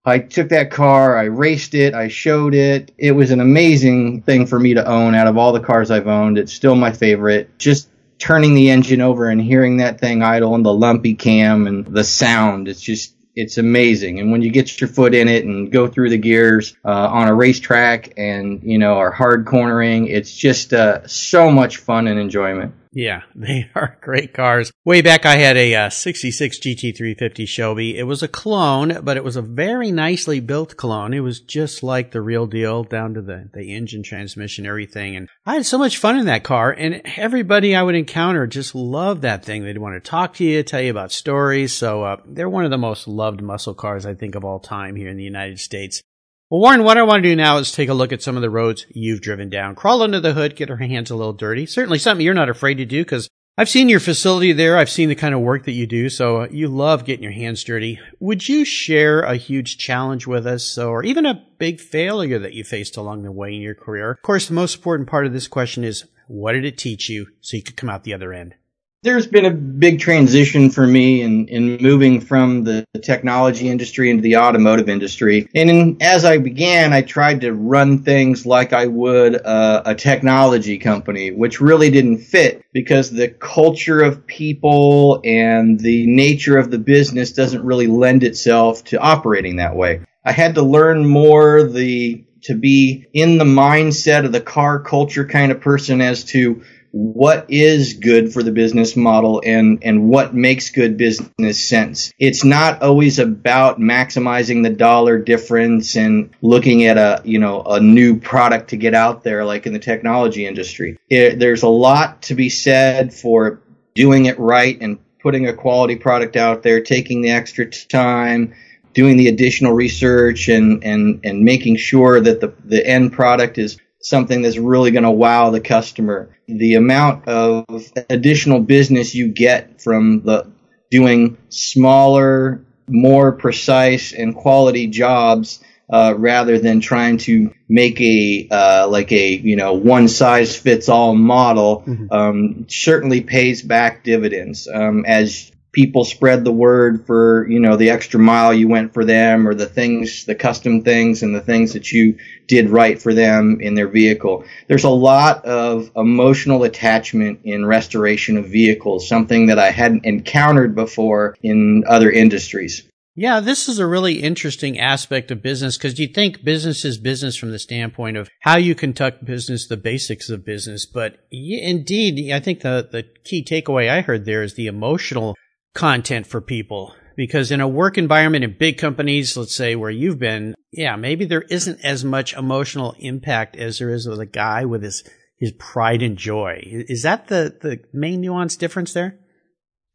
I 0.03 0.17
took 0.17 0.49
that 0.49 0.71
car, 0.71 1.15
I 1.15 1.25
raced 1.25 1.75
it, 1.75 1.93
I 1.93 2.07
showed 2.07 2.55
it. 2.55 2.91
It 2.97 3.11
was 3.11 3.29
an 3.29 3.39
amazing 3.39 4.23
thing 4.23 4.47
for 4.47 4.59
me 4.59 4.73
to 4.73 4.83
own 4.83 5.13
out 5.13 5.27
of 5.27 5.37
all 5.37 5.53
the 5.53 5.59
cars 5.59 5.91
I've 5.91 6.07
owned. 6.07 6.39
It's 6.39 6.51
still 6.51 6.73
my 6.73 6.91
favorite. 6.91 7.55
Just 7.59 7.87
turning 8.21 8.53
the 8.53 8.69
engine 8.69 9.01
over 9.01 9.29
and 9.29 9.41
hearing 9.41 9.77
that 9.77 9.99
thing 9.99 10.21
idle 10.21 10.53
and 10.53 10.63
the 10.63 10.73
lumpy 10.73 11.15
cam 11.15 11.65
and 11.65 11.85
the 11.85 12.03
sound. 12.03 12.67
It's 12.67 12.81
just 12.81 13.15
it's 13.35 13.57
amazing. 13.57 14.19
And 14.19 14.31
when 14.31 14.41
you 14.41 14.51
get 14.51 14.79
your 14.79 14.89
foot 14.89 15.15
in 15.15 15.27
it 15.27 15.45
and 15.45 15.71
go 15.71 15.87
through 15.87 16.09
the 16.09 16.17
gears 16.17 16.75
uh, 16.85 17.07
on 17.07 17.27
a 17.27 17.33
racetrack 17.33 18.13
and 18.17 18.61
you 18.63 18.77
know 18.77 18.97
are 18.97 19.11
hard 19.11 19.45
cornering, 19.45 20.07
it's 20.07 20.35
just 20.35 20.73
uh, 20.73 21.07
so 21.07 21.49
much 21.49 21.77
fun 21.77 22.07
and 22.07 22.19
enjoyment. 22.19 22.75
Yeah, 22.93 23.21
they 23.35 23.69
are 23.75 23.97
great 24.01 24.33
cars. 24.33 24.71
Way 24.83 25.01
back, 25.01 25.25
I 25.25 25.37
had 25.37 25.57
a 25.57 25.75
uh, 25.75 25.89
66 25.89 26.59
GT350 26.59 27.47
Shelby. 27.47 27.97
It 27.97 28.03
was 28.03 28.21
a 28.21 28.27
clone, 28.27 28.99
but 29.03 29.17
it 29.17 29.23
was 29.23 29.35
a 29.35 29.41
very 29.41 29.91
nicely 29.91 30.39
built 30.39 30.75
clone. 30.75 31.13
It 31.13 31.21
was 31.21 31.39
just 31.39 31.83
like 31.83 32.11
the 32.11 32.21
real 32.21 32.47
deal, 32.47 32.83
down 32.83 33.13
to 33.13 33.21
the, 33.21 33.49
the 33.53 33.73
engine, 33.73 34.03
transmission, 34.03 34.65
everything. 34.65 35.15
And 35.15 35.29
I 35.45 35.55
had 35.55 35.65
so 35.65 35.77
much 35.77 35.97
fun 35.97 36.17
in 36.17 36.25
that 36.25 36.43
car, 36.43 36.71
and 36.71 37.01
everybody 37.15 37.75
I 37.75 37.83
would 37.83 37.95
encounter 37.95 38.45
just 38.47 38.75
loved 38.75 39.21
that 39.21 39.45
thing. 39.45 39.63
They'd 39.63 39.77
want 39.77 40.03
to 40.03 40.09
talk 40.09 40.35
to 40.35 40.43
you, 40.43 40.63
tell 40.63 40.81
you 40.81 40.91
about 40.91 41.11
stories. 41.11 41.73
So 41.73 42.03
uh, 42.03 42.17
they're 42.25 42.49
one 42.49 42.65
of 42.65 42.71
the 42.71 42.77
most 42.77 43.07
loved 43.07 43.41
muscle 43.41 43.73
cars, 43.73 44.05
I 44.05 44.15
think, 44.15 44.35
of 44.35 44.43
all 44.43 44.59
time 44.59 44.95
here 44.95 45.09
in 45.09 45.17
the 45.17 45.23
United 45.23 45.59
States. 45.59 46.01
Well, 46.51 46.59
Warren, 46.59 46.83
what 46.83 46.97
I 46.97 47.03
want 47.03 47.23
to 47.23 47.29
do 47.29 47.33
now 47.33 47.59
is 47.59 47.71
take 47.71 47.87
a 47.87 47.93
look 47.93 48.11
at 48.11 48.21
some 48.21 48.35
of 48.35 48.41
the 48.41 48.49
roads 48.49 48.85
you've 48.89 49.21
driven 49.21 49.49
down. 49.49 49.73
Crawl 49.73 50.01
under 50.01 50.19
the 50.19 50.33
hood, 50.33 50.57
get 50.57 50.69
our 50.69 50.75
hands 50.75 51.09
a 51.09 51.15
little 51.15 51.31
dirty. 51.31 51.65
Certainly 51.65 51.99
something 51.99 52.25
you're 52.25 52.33
not 52.33 52.49
afraid 52.49 52.73
to 52.75 52.85
do 52.85 53.05
because 53.05 53.29
I've 53.57 53.69
seen 53.69 53.87
your 53.87 54.01
facility 54.01 54.51
there. 54.51 54.75
I've 54.77 54.89
seen 54.89 55.07
the 55.07 55.15
kind 55.15 55.33
of 55.33 55.39
work 55.39 55.63
that 55.63 55.71
you 55.71 55.87
do. 55.87 56.09
So 56.09 56.41
uh, 56.41 56.47
you 56.51 56.67
love 56.67 57.05
getting 57.05 57.23
your 57.23 57.31
hands 57.31 57.63
dirty. 57.63 58.01
Would 58.19 58.49
you 58.49 58.65
share 58.65 59.21
a 59.21 59.37
huge 59.37 59.77
challenge 59.77 60.27
with 60.27 60.45
us 60.45 60.77
or 60.77 61.05
even 61.05 61.25
a 61.25 61.41
big 61.57 61.79
failure 61.79 62.39
that 62.39 62.53
you 62.53 62.65
faced 62.65 62.97
along 62.97 63.23
the 63.23 63.31
way 63.31 63.55
in 63.55 63.61
your 63.61 63.73
career? 63.73 64.11
Of 64.11 64.21
course, 64.21 64.49
the 64.49 64.53
most 64.53 64.75
important 64.75 65.07
part 65.07 65.25
of 65.25 65.31
this 65.31 65.47
question 65.47 65.85
is 65.85 66.03
what 66.27 66.51
did 66.51 66.65
it 66.65 66.77
teach 66.77 67.07
you 67.07 67.27
so 67.39 67.55
you 67.55 67.63
could 67.63 67.77
come 67.77 67.89
out 67.89 68.03
the 68.03 68.13
other 68.13 68.33
end? 68.33 68.55
There's 69.03 69.25
been 69.25 69.45
a 69.45 69.51
big 69.51 69.99
transition 69.99 70.69
for 70.69 70.85
me 70.85 71.23
in, 71.23 71.47
in 71.47 71.77
moving 71.81 72.21
from 72.21 72.63
the 72.63 72.85
technology 73.01 73.67
industry 73.67 74.11
into 74.11 74.21
the 74.21 74.37
automotive 74.37 74.89
industry. 74.89 75.49
And 75.55 75.69
in, 75.71 75.97
as 76.01 76.23
I 76.23 76.37
began, 76.37 76.93
I 76.93 77.01
tried 77.01 77.41
to 77.41 77.51
run 77.51 78.03
things 78.03 78.45
like 78.45 78.73
I 78.73 78.85
would 78.85 79.35
uh, 79.35 79.81
a 79.85 79.95
technology 79.95 80.77
company, 80.77 81.31
which 81.31 81.59
really 81.59 81.89
didn't 81.89 82.19
fit 82.19 82.63
because 82.73 83.09
the 83.09 83.27
culture 83.27 84.01
of 84.01 84.27
people 84.27 85.19
and 85.25 85.79
the 85.79 86.05
nature 86.05 86.59
of 86.59 86.69
the 86.69 86.77
business 86.77 87.31
doesn't 87.31 87.65
really 87.65 87.87
lend 87.87 88.23
itself 88.23 88.83
to 88.85 88.99
operating 88.99 89.55
that 89.55 89.75
way. 89.75 90.01
I 90.23 90.31
had 90.31 90.55
to 90.55 90.61
learn 90.61 91.07
more 91.07 91.63
the 91.63 92.23
to 92.43 92.55
be 92.55 93.05
in 93.13 93.37
the 93.37 93.45
mindset 93.45 94.25
of 94.25 94.31
the 94.31 94.41
car 94.41 94.79
culture 94.79 95.25
kind 95.25 95.51
of 95.51 95.61
person 95.61 96.01
as 96.01 96.23
to 96.25 96.63
what 96.91 97.45
is 97.49 97.93
good 97.93 98.33
for 98.33 98.43
the 98.43 98.51
business 98.51 98.97
model 98.97 99.41
and, 99.45 99.79
and 99.83 100.09
what 100.09 100.33
makes 100.33 100.69
good 100.69 100.97
business 100.97 101.67
sense. 101.67 102.13
It's 102.19 102.43
not 102.43 102.81
always 102.81 103.17
about 103.17 103.79
maximizing 103.79 104.63
the 104.63 104.69
dollar 104.69 105.17
difference 105.17 105.95
and 105.95 106.31
looking 106.41 106.85
at 106.85 106.97
a, 106.97 107.21
you 107.23 107.39
know, 107.39 107.61
a 107.61 107.79
new 107.79 108.19
product 108.19 108.71
to 108.71 108.77
get 108.77 108.93
out 108.93 109.23
there 109.23 109.45
like 109.45 109.65
in 109.65 109.73
the 109.73 109.79
technology 109.79 110.45
industry. 110.45 110.97
It, 111.09 111.39
there's 111.39 111.63
a 111.63 111.69
lot 111.69 112.23
to 112.23 112.35
be 112.35 112.49
said 112.49 113.13
for 113.13 113.61
doing 113.93 114.25
it 114.25 114.37
right 114.37 114.77
and 114.81 114.99
putting 115.19 115.47
a 115.47 115.53
quality 115.53 115.95
product 115.95 116.35
out 116.35 116.63
there, 116.63 116.81
taking 116.81 117.21
the 117.21 117.29
extra 117.29 117.69
time, 117.69 118.53
doing 118.93 119.15
the 119.15 119.29
additional 119.29 119.71
research 119.71 120.49
and, 120.49 120.83
and, 120.83 121.21
and 121.23 121.45
making 121.45 121.77
sure 121.77 122.19
that 122.19 122.41
the, 122.41 122.53
the 122.65 122.85
end 122.85 123.13
product 123.13 123.57
is 123.57 123.77
something 124.01 124.41
that's 124.41 124.57
really 124.57 124.91
going 124.91 125.03
to 125.03 125.11
wow 125.11 125.49
the 125.49 125.61
customer. 125.61 126.35
The 126.47 126.75
amount 126.75 127.27
of 127.27 127.65
additional 128.09 128.59
business 128.59 129.15
you 129.15 129.29
get 129.29 129.81
from 129.81 130.21
the 130.23 130.51
doing 130.89 131.37
smaller, 131.49 132.65
more 132.87 133.31
precise 133.31 134.13
and 134.13 134.35
quality 134.35 134.87
jobs 134.87 135.63
uh, 135.91 136.13
rather 136.17 136.57
than 136.57 136.79
trying 136.79 137.17
to 137.17 137.53
make 137.67 137.99
a 137.99 138.47
uh, 138.49 138.87
like 138.89 139.11
a 139.11 139.29
you 139.35 139.55
know 139.55 139.73
one 139.73 140.07
size 140.07 140.55
fits 140.55 140.89
all 140.89 141.15
model 141.15 141.83
mm-hmm. 141.85 142.11
um, 142.11 142.65
certainly 142.69 143.21
pays 143.21 143.61
back 143.61 144.03
dividends 144.03 144.67
um, 144.73 145.05
as 145.05 145.51
people 145.71 146.03
spread 146.03 146.43
the 146.43 146.51
word 146.51 147.05
for 147.05 147.47
you 147.49 147.59
know 147.59 147.77
the 147.77 147.89
extra 147.89 148.19
mile 148.19 148.53
you 148.53 148.67
went 148.67 148.93
for 148.93 149.05
them 149.05 149.47
or 149.47 149.53
the 149.53 149.65
things 149.65 150.25
the 150.25 150.35
custom 150.35 150.83
things 150.83 151.23
and 151.23 151.33
the 151.33 151.41
things 151.41 151.73
that 151.73 151.91
you 151.91 152.17
did 152.47 152.69
right 152.69 153.01
for 153.01 153.13
them 153.13 153.59
in 153.61 153.75
their 153.75 153.87
vehicle 153.87 154.43
there's 154.67 154.83
a 154.83 154.89
lot 154.89 155.43
of 155.45 155.89
emotional 155.95 156.63
attachment 156.63 157.39
in 157.43 157.65
restoration 157.65 158.37
of 158.37 158.47
vehicles 158.47 159.07
something 159.07 159.47
that 159.47 159.59
i 159.59 159.71
hadn't 159.71 160.05
encountered 160.05 160.75
before 160.75 161.35
in 161.41 161.83
other 161.87 162.11
industries 162.11 162.83
yeah, 163.13 163.41
this 163.41 163.67
is 163.67 163.77
a 163.77 163.85
really 163.85 164.23
interesting 164.23 164.79
aspect 164.79 165.31
of 165.31 165.43
business 165.43 165.77
because 165.77 165.99
you 165.99 166.07
think 166.07 166.45
business 166.45 166.85
is 166.85 166.97
business 166.97 167.35
from 167.35 167.51
the 167.51 167.59
standpoint 167.59 168.15
of 168.15 168.29
how 168.39 168.55
you 168.55 168.73
conduct 168.73 169.25
business, 169.25 169.67
the 169.67 169.75
basics 169.75 170.29
of 170.29 170.45
business. 170.45 170.85
But 170.85 171.17
indeed, 171.29 172.31
I 172.31 172.39
think 172.39 172.61
the, 172.61 172.87
the 172.89 173.03
key 173.25 173.43
takeaway 173.43 173.89
I 173.89 173.99
heard 173.99 174.23
there 174.23 174.43
is 174.43 174.53
the 174.53 174.67
emotional 174.67 175.35
content 175.73 176.27
for 176.27 176.41
people. 176.41 176.93
Because 177.17 177.51
in 177.51 177.61
a 177.61 177.67
work 177.67 177.97
environment 177.97 178.43
in 178.43 178.55
big 178.57 178.77
companies, 178.77 179.35
let's 179.35 179.55
say 179.55 179.75
where 179.75 179.91
you've 179.91 180.17
been, 180.17 180.55
yeah, 180.71 180.95
maybe 180.95 181.25
there 181.25 181.41
isn't 181.41 181.83
as 181.83 182.03
much 182.05 182.33
emotional 182.33 182.95
impact 182.99 183.57
as 183.57 183.79
there 183.79 183.93
is 183.93 184.07
with 184.07 184.19
a 184.19 184.25
guy 184.25 184.65
with 184.65 184.81
his, 184.81 185.03
his 185.37 185.51
pride 185.59 186.01
and 186.01 186.17
joy. 186.17 186.61
Is 186.63 187.03
that 187.03 187.27
the, 187.27 187.55
the 187.61 187.79
main 187.93 188.21
nuance 188.21 188.55
difference 188.55 188.93
there? 188.93 189.19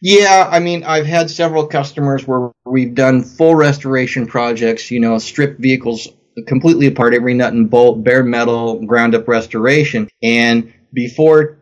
Yeah, 0.02 0.47
I 0.50 0.61
mean, 0.61 0.85
I've 0.85 1.06
had 1.06 1.30
several 1.30 1.66
customers 1.66 2.26
where 2.26 2.50
we've 2.66 2.95
done 2.95 3.23
full 3.25 3.54
restoration 3.54 4.26
projects, 4.26 4.90
you 4.90 5.00
know, 5.00 5.18
strip 5.18 5.59
vehicles 5.59 6.06
completely 6.47 6.87
apart, 6.87 7.14
every 7.14 7.33
nut 7.33 7.54
and 7.54 7.71
bolt, 7.71 8.04
bare 8.04 8.23
metal, 8.23 8.85
ground 8.85 9.14
up 9.14 9.26
restoration. 9.26 10.09
And 10.23 10.73
before 10.92 11.59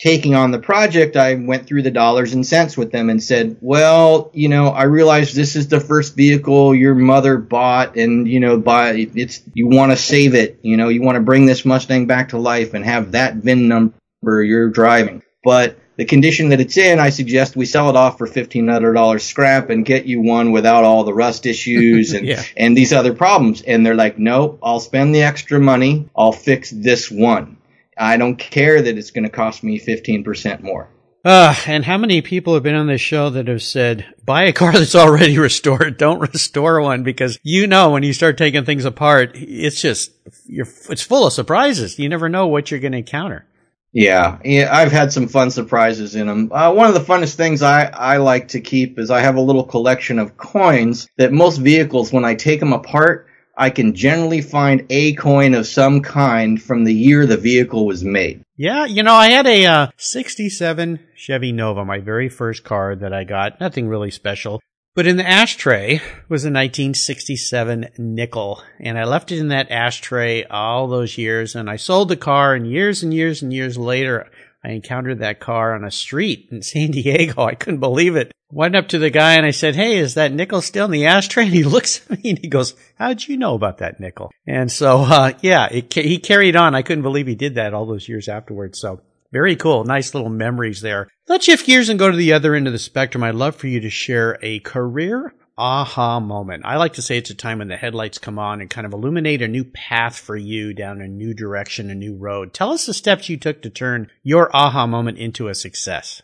taking 0.00 0.34
on 0.34 0.50
the 0.50 0.58
project, 0.58 1.16
I 1.16 1.34
went 1.34 1.66
through 1.66 1.82
the 1.82 1.90
dollars 1.90 2.34
and 2.34 2.46
cents 2.46 2.76
with 2.76 2.90
them 2.90 3.10
and 3.10 3.22
said, 3.22 3.56
well, 3.60 4.30
you 4.34 4.48
know, 4.48 4.68
I 4.68 4.84
realize 4.84 5.32
this 5.32 5.56
is 5.56 5.68
the 5.68 5.80
first 5.80 6.16
vehicle 6.16 6.74
your 6.74 6.94
mother 6.94 7.38
bought 7.38 7.96
and, 7.96 8.28
you 8.28 8.40
know, 8.40 8.58
buy 8.58 9.08
it's, 9.14 9.42
you 9.54 9.68
want 9.68 9.92
to 9.92 9.96
save 9.96 10.34
it, 10.34 10.58
you 10.62 10.76
know, 10.76 10.88
you 10.88 11.02
want 11.02 11.16
to 11.16 11.22
bring 11.22 11.46
this 11.46 11.64
Mustang 11.64 12.06
back 12.06 12.30
to 12.30 12.38
life 12.38 12.74
and 12.74 12.84
have 12.84 13.12
that 13.12 13.36
VIN 13.36 13.68
number 13.68 14.42
you're 14.42 14.70
driving. 14.70 15.22
But 15.44 15.78
the 15.96 16.04
condition 16.04 16.48
that 16.48 16.60
it's 16.60 16.76
in, 16.76 16.98
I 16.98 17.10
suggest 17.10 17.54
we 17.54 17.66
sell 17.66 17.88
it 17.88 17.96
off 17.96 18.18
for 18.18 18.26
fifteen 18.26 18.66
hundred 18.66 18.94
dollars 18.94 19.22
scrap 19.22 19.70
and 19.70 19.84
get 19.84 20.06
you 20.06 20.22
one 20.22 20.50
without 20.50 20.82
all 20.82 21.04
the 21.04 21.14
rust 21.14 21.46
issues 21.46 22.12
and 22.14 22.26
yeah. 22.26 22.42
and 22.56 22.76
these 22.76 22.92
other 22.92 23.12
problems. 23.12 23.62
And 23.62 23.86
they're 23.86 23.94
like, 23.94 24.18
nope, 24.18 24.58
I'll 24.62 24.80
spend 24.80 25.14
the 25.14 25.22
extra 25.22 25.60
money. 25.60 26.08
I'll 26.16 26.32
fix 26.32 26.70
this 26.70 27.10
one. 27.10 27.58
I 27.96 28.16
don't 28.16 28.36
care 28.36 28.80
that 28.82 28.98
it's 28.98 29.10
going 29.10 29.24
to 29.24 29.30
cost 29.30 29.62
me 29.62 29.78
fifteen 29.78 30.24
percent 30.24 30.62
more. 30.62 30.90
Uh, 31.24 31.54
and 31.66 31.86
how 31.86 31.96
many 31.96 32.20
people 32.20 32.52
have 32.52 32.62
been 32.62 32.74
on 32.74 32.86
this 32.86 33.00
show 33.00 33.30
that 33.30 33.48
have 33.48 33.62
said, 33.62 34.04
buy 34.26 34.44
a 34.44 34.52
car 34.52 34.72
that's 34.72 34.94
already 34.94 35.38
restored. 35.38 35.96
Don't 35.96 36.20
restore 36.20 36.82
one 36.82 37.02
because 37.02 37.38
you 37.42 37.66
know 37.66 37.90
when 37.90 38.02
you 38.02 38.12
start 38.12 38.36
taking 38.36 38.66
things 38.66 38.84
apart, 38.84 39.30
it's 39.34 39.80
just, 39.80 40.10
you're, 40.44 40.68
it's 40.90 41.02
full 41.02 41.26
of 41.26 41.32
surprises. 41.32 41.98
You 41.98 42.10
never 42.10 42.28
know 42.28 42.48
what 42.48 42.70
you're 42.70 42.80
going 42.80 42.92
to 42.92 42.98
encounter. 42.98 43.46
Yeah, 43.90 44.38
yeah, 44.44 44.68
I've 44.70 44.90
had 44.90 45.12
some 45.12 45.28
fun 45.28 45.52
surprises 45.52 46.16
in 46.16 46.26
them. 46.26 46.50
Uh, 46.52 46.72
one 46.72 46.88
of 46.88 46.94
the 46.94 47.00
funnest 47.00 47.36
things 47.36 47.62
I, 47.62 47.84
I 47.84 48.16
like 48.16 48.48
to 48.48 48.60
keep 48.60 48.98
is 48.98 49.08
I 49.08 49.20
have 49.20 49.36
a 49.36 49.40
little 49.40 49.62
collection 49.62 50.18
of 50.18 50.36
coins 50.36 51.08
that 51.16 51.32
most 51.32 51.58
vehicles, 51.58 52.12
when 52.12 52.24
I 52.24 52.34
take 52.34 52.58
them 52.58 52.72
apart, 52.72 53.23
I 53.56 53.70
can 53.70 53.94
generally 53.94 54.40
find 54.40 54.84
a 54.90 55.14
coin 55.14 55.54
of 55.54 55.66
some 55.66 56.02
kind 56.02 56.60
from 56.60 56.84
the 56.84 56.94
year 56.94 57.26
the 57.26 57.36
vehicle 57.36 57.86
was 57.86 58.02
made. 58.02 58.42
Yeah, 58.56 58.84
you 58.86 59.02
know, 59.02 59.14
I 59.14 59.30
had 59.30 59.46
a 59.46 59.66
uh, 59.66 59.86
67 59.96 61.00
Chevy 61.14 61.52
Nova, 61.52 61.84
my 61.84 61.98
very 61.98 62.28
first 62.28 62.64
car 62.64 62.96
that 62.96 63.12
I 63.12 63.24
got. 63.24 63.60
Nothing 63.60 63.88
really 63.88 64.10
special. 64.10 64.60
But 64.94 65.08
in 65.08 65.16
the 65.16 65.28
ashtray 65.28 66.00
was 66.28 66.44
a 66.44 66.54
1967 66.54 67.88
nickel, 67.98 68.62
and 68.78 68.96
I 68.96 69.04
left 69.04 69.32
it 69.32 69.40
in 69.40 69.48
that 69.48 69.70
ashtray 69.70 70.44
all 70.44 70.86
those 70.86 71.18
years. 71.18 71.56
And 71.56 71.68
I 71.68 71.76
sold 71.76 72.08
the 72.08 72.16
car, 72.16 72.54
and 72.54 72.70
years 72.70 73.02
and 73.02 73.12
years 73.12 73.42
and 73.42 73.52
years 73.52 73.76
later, 73.76 74.30
I 74.64 74.70
encountered 74.70 75.18
that 75.18 75.40
car 75.40 75.74
on 75.74 75.84
a 75.84 75.90
street 75.90 76.48
in 76.52 76.62
San 76.62 76.90
Diego. 76.92 77.42
I 77.42 77.56
couldn't 77.56 77.80
believe 77.80 78.14
it. 78.14 78.32
Went 78.54 78.76
up 78.76 78.86
to 78.90 79.00
the 79.00 79.10
guy 79.10 79.34
and 79.34 79.44
I 79.44 79.50
said, 79.50 79.74
"Hey, 79.74 79.96
is 79.96 80.14
that 80.14 80.32
nickel 80.32 80.62
still 80.62 80.84
in 80.84 80.92
the 80.92 81.06
ashtray?" 81.06 81.42
And 81.46 81.52
he 81.52 81.64
looks 81.64 82.08
at 82.08 82.22
me 82.22 82.30
and 82.30 82.38
he 82.38 82.46
goes, 82.46 82.76
"How'd 82.96 83.26
you 83.26 83.36
know 83.36 83.54
about 83.54 83.78
that 83.78 83.98
nickel?" 83.98 84.30
And 84.46 84.70
so, 84.70 84.98
uh, 85.00 85.32
yeah, 85.40 85.66
it, 85.72 85.92
he 85.92 86.18
carried 86.18 86.54
on. 86.54 86.72
I 86.72 86.82
couldn't 86.82 87.02
believe 87.02 87.26
he 87.26 87.34
did 87.34 87.56
that 87.56 87.74
all 87.74 87.84
those 87.84 88.08
years 88.08 88.28
afterwards. 88.28 88.78
So 88.78 89.00
very 89.32 89.56
cool. 89.56 89.82
Nice 89.82 90.14
little 90.14 90.30
memories 90.30 90.82
there. 90.82 91.08
Let's 91.26 91.46
shift 91.46 91.66
gears 91.66 91.88
and 91.88 91.98
go 91.98 92.08
to 92.08 92.16
the 92.16 92.32
other 92.32 92.54
end 92.54 92.68
of 92.68 92.72
the 92.72 92.78
spectrum. 92.78 93.24
I'd 93.24 93.34
love 93.34 93.56
for 93.56 93.66
you 93.66 93.80
to 93.80 93.90
share 93.90 94.38
a 94.40 94.60
career 94.60 95.34
aha 95.58 96.20
moment. 96.20 96.64
I 96.64 96.76
like 96.76 96.92
to 96.92 97.02
say 97.02 97.18
it's 97.18 97.30
a 97.30 97.34
time 97.34 97.58
when 97.58 97.66
the 97.66 97.76
headlights 97.76 98.18
come 98.18 98.38
on 98.38 98.60
and 98.60 98.70
kind 98.70 98.86
of 98.86 98.92
illuminate 98.92 99.42
a 99.42 99.48
new 99.48 99.64
path 99.64 100.16
for 100.16 100.36
you 100.36 100.72
down 100.74 101.00
a 101.00 101.08
new 101.08 101.34
direction, 101.34 101.90
a 101.90 101.94
new 101.96 102.14
road. 102.14 102.54
Tell 102.54 102.70
us 102.70 102.86
the 102.86 102.94
steps 102.94 103.28
you 103.28 103.36
took 103.36 103.62
to 103.62 103.70
turn 103.70 104.12
your 104.22 104.48
aha 104.54 104.86
moment 104.86 105.18
into 105.18 105.48
a 105.48 105.56
success. 105.56 106.22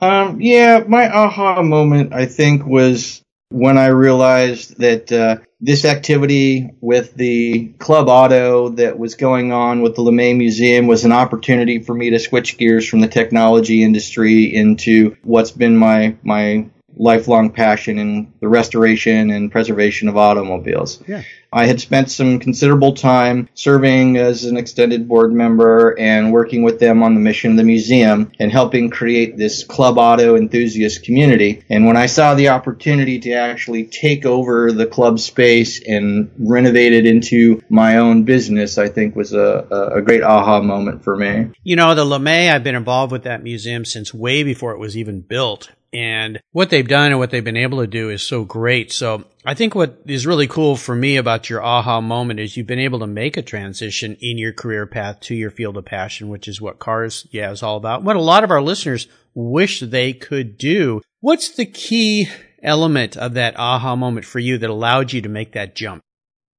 Um, 0.00 0.40
yeah, 0.40 0.84
my 0.86 1.08
aha 1.08 1.62
moment, 1.62 2.12
I 2.12 2.26
think, 2.26 2.66
was 2.66 3.22
when 3.48 3.78
I 3.78 3.86
realized 3.86 4.78
that 4.78 5.10
uh, 5.10 5.38
this 5.60 5.84
activity 5.84 6.70
with 6.80 7.14
the 7.14 7.68
club 7.78 8.08
auto 8.08 8.70
that 8.70 8.98
was 8.98 9.14
going 9.14 9.52
on 9.52 9.80
with 9.80 9.94
the 9.94 10.02
LeMay 10.02 10.36
Museum 10.36 10.86
was 10.86 11.04
an 11.04 11.12
opportunity 11.12 11.78
for 11.78 11.94
me 11.94 12.10
to 12.10 12.18
switch 12.18 12.58
gears 12.58 12.86
from 12.86 13.00
the 13.00 13.08
technology 13.08 13.82
industry 13.82 14.54
into 14.54 15.16
what's 15.22 15.52
been 15.52 15.76
my 15.76 16.16
my 16.22 16.68
lifelong 16.96 17.50
passion 17.50 17.98
in 17.98 18.32
the 18.40 18.48
restoration 18.48 19.30
and 19.30 19.52
preservation 19.52 20.08
of 20.08 20.16
automobiles. 20.16 21.02
Yeah. 21.06 21.22
I 21.52 21.66
had 21.66 21.80
spent 21.80 22.10
some 22.10 22.38
considerable 22.38 22.92
time 22.94 23.48
serving 23.54 24.16
as 24.16 24.44
an 24.44 24.56
extended 24.56 25.08
board 25.08 25.32
member 25.32 25.98
and 25.98 26.32
working 26.32 26.62
with 26.62 26.80
them 26.80 27.02
on 27.02 27.14
the 27.14 27.20
mission 27.20 27.52
of 27.52 27.56
the 27.56 27.62
museum 27.62 28.32
and 28.38 28.50
helping 28.50 28.90
create 28.90 29.36
this 29.38 29.64
club 29.64 29.96
auto 29.96 30.36
enthusiast 30.36 31.04
community. 31.04 31.62
And 31.70 31.86
when 31.86 31.96
I 31.96 32.06
saw 32.06 32.34
the 32.34 32.50
opportunity 32.50 33.20
to 33.20 33.32
actually 33.32 33.84
take 33.84 34.26
over 34.26 34.72
the 34.72 34.86
club 34.86 35.18
space 35.18 35.82
and 35.82 36.30
renovate 36.38 36.92
it 36.92 37.06
into 37.06 37.62
my 37.70 37.98
own 37.98 38.24
business, 38.24 38.76
I 38.76 38.88
think 38.88 39.16
was 39.16 39.32
a, 39.32 39.92
a 39.94 40.02
great 40.02 40.22
aha 40.22 40.60
moment 40.60 41.04
for 41.04 41.16
me. 41.16 41.52
You 41.62 41.76
know, 41.76 41.94
the 41.94 42.04
LeMay, 42.04 42.52
I've 42.52 42.64
been 42.64 42.74
involved 42.74 43.12
with 43.12 43.22
that 43.22 43.42
museum 43.42 43.84
since 43.84 44.12
way 44.12 44.42
before 44.42 44.72
it 44.72 44.78
was 44.78 44.96
even 44.96 45.20
built. 45.20 45.70
And 45.96 46.42
what 46.52 46.68
they've 46.68 46.86
done 46.86 47.12
and 47.12 47.18
what 47.18 47.30
they've 47.30 47.42
been 47.42 47.56
able 47.56 47.78
to 47.78 47.86
do 47.86 48.10
is 48.10 48.22
so 48.22 48.44
great. 48.44 48.92
So 48.92 49.24
I 49.46 49.54
think 49.54 49.74
what 49.74 50.02
is 50.04 50.26
really 50.26 50.46
cool 50.46 50.76
for 50.76 50.94
me 50.94 51.16
about 51.16 51.48
your 51.48 51.62
aha 51.62 52.02
moment 52.02 52.38
is 52.38 52.54
you've 52.54 52.66
been 52.66 52.78
able 52.78 52.98
to 52.98 53.06
make 53.06 53.38
a 53.38 53.42
transition 53.42 54.14
in 54.20 54.36
your 54.36 54.52
career 54.52 54.84
path 54.84 55.20
to 55.20 55.34
your 55.34 55.50
field 55.50 55.78
of 55.78 55.86
passion, 55.86 56.28
which 56.28 56.48
is 56.48 56.60
what 56.60 56.78
cars, 56.78 57.26
yeah, 57.30 57.50
is 57.50 57.62
all 57.62 57.78
about. 57.78 58.02
What 58.02 58.14
a 58.14 58.20
lot 58.20 58.44
of 58.44 58.50
our 58.50 58.60
listeners 58.60 59.08
wish 59.34 59.80
they 59.80 60.12
could 60.12 60.58
do. 60.58 61.00
What's 61.20 61.48
the 61.48 61.64
key 61.64 62.28
element 62.62 63.16
of 63.16 63.32
that 63.32 63.58
aha 63.58 63.96
moment 63.96 64.26
for 64.26 64.38
you 64.38 64.58
that 64.58 64.68
allowed 64.68 65.14
you 65.14 65.22
to 65.22 65.30
make 65.30 65.52
that 65.52 65.74
jump? 65.74 66.02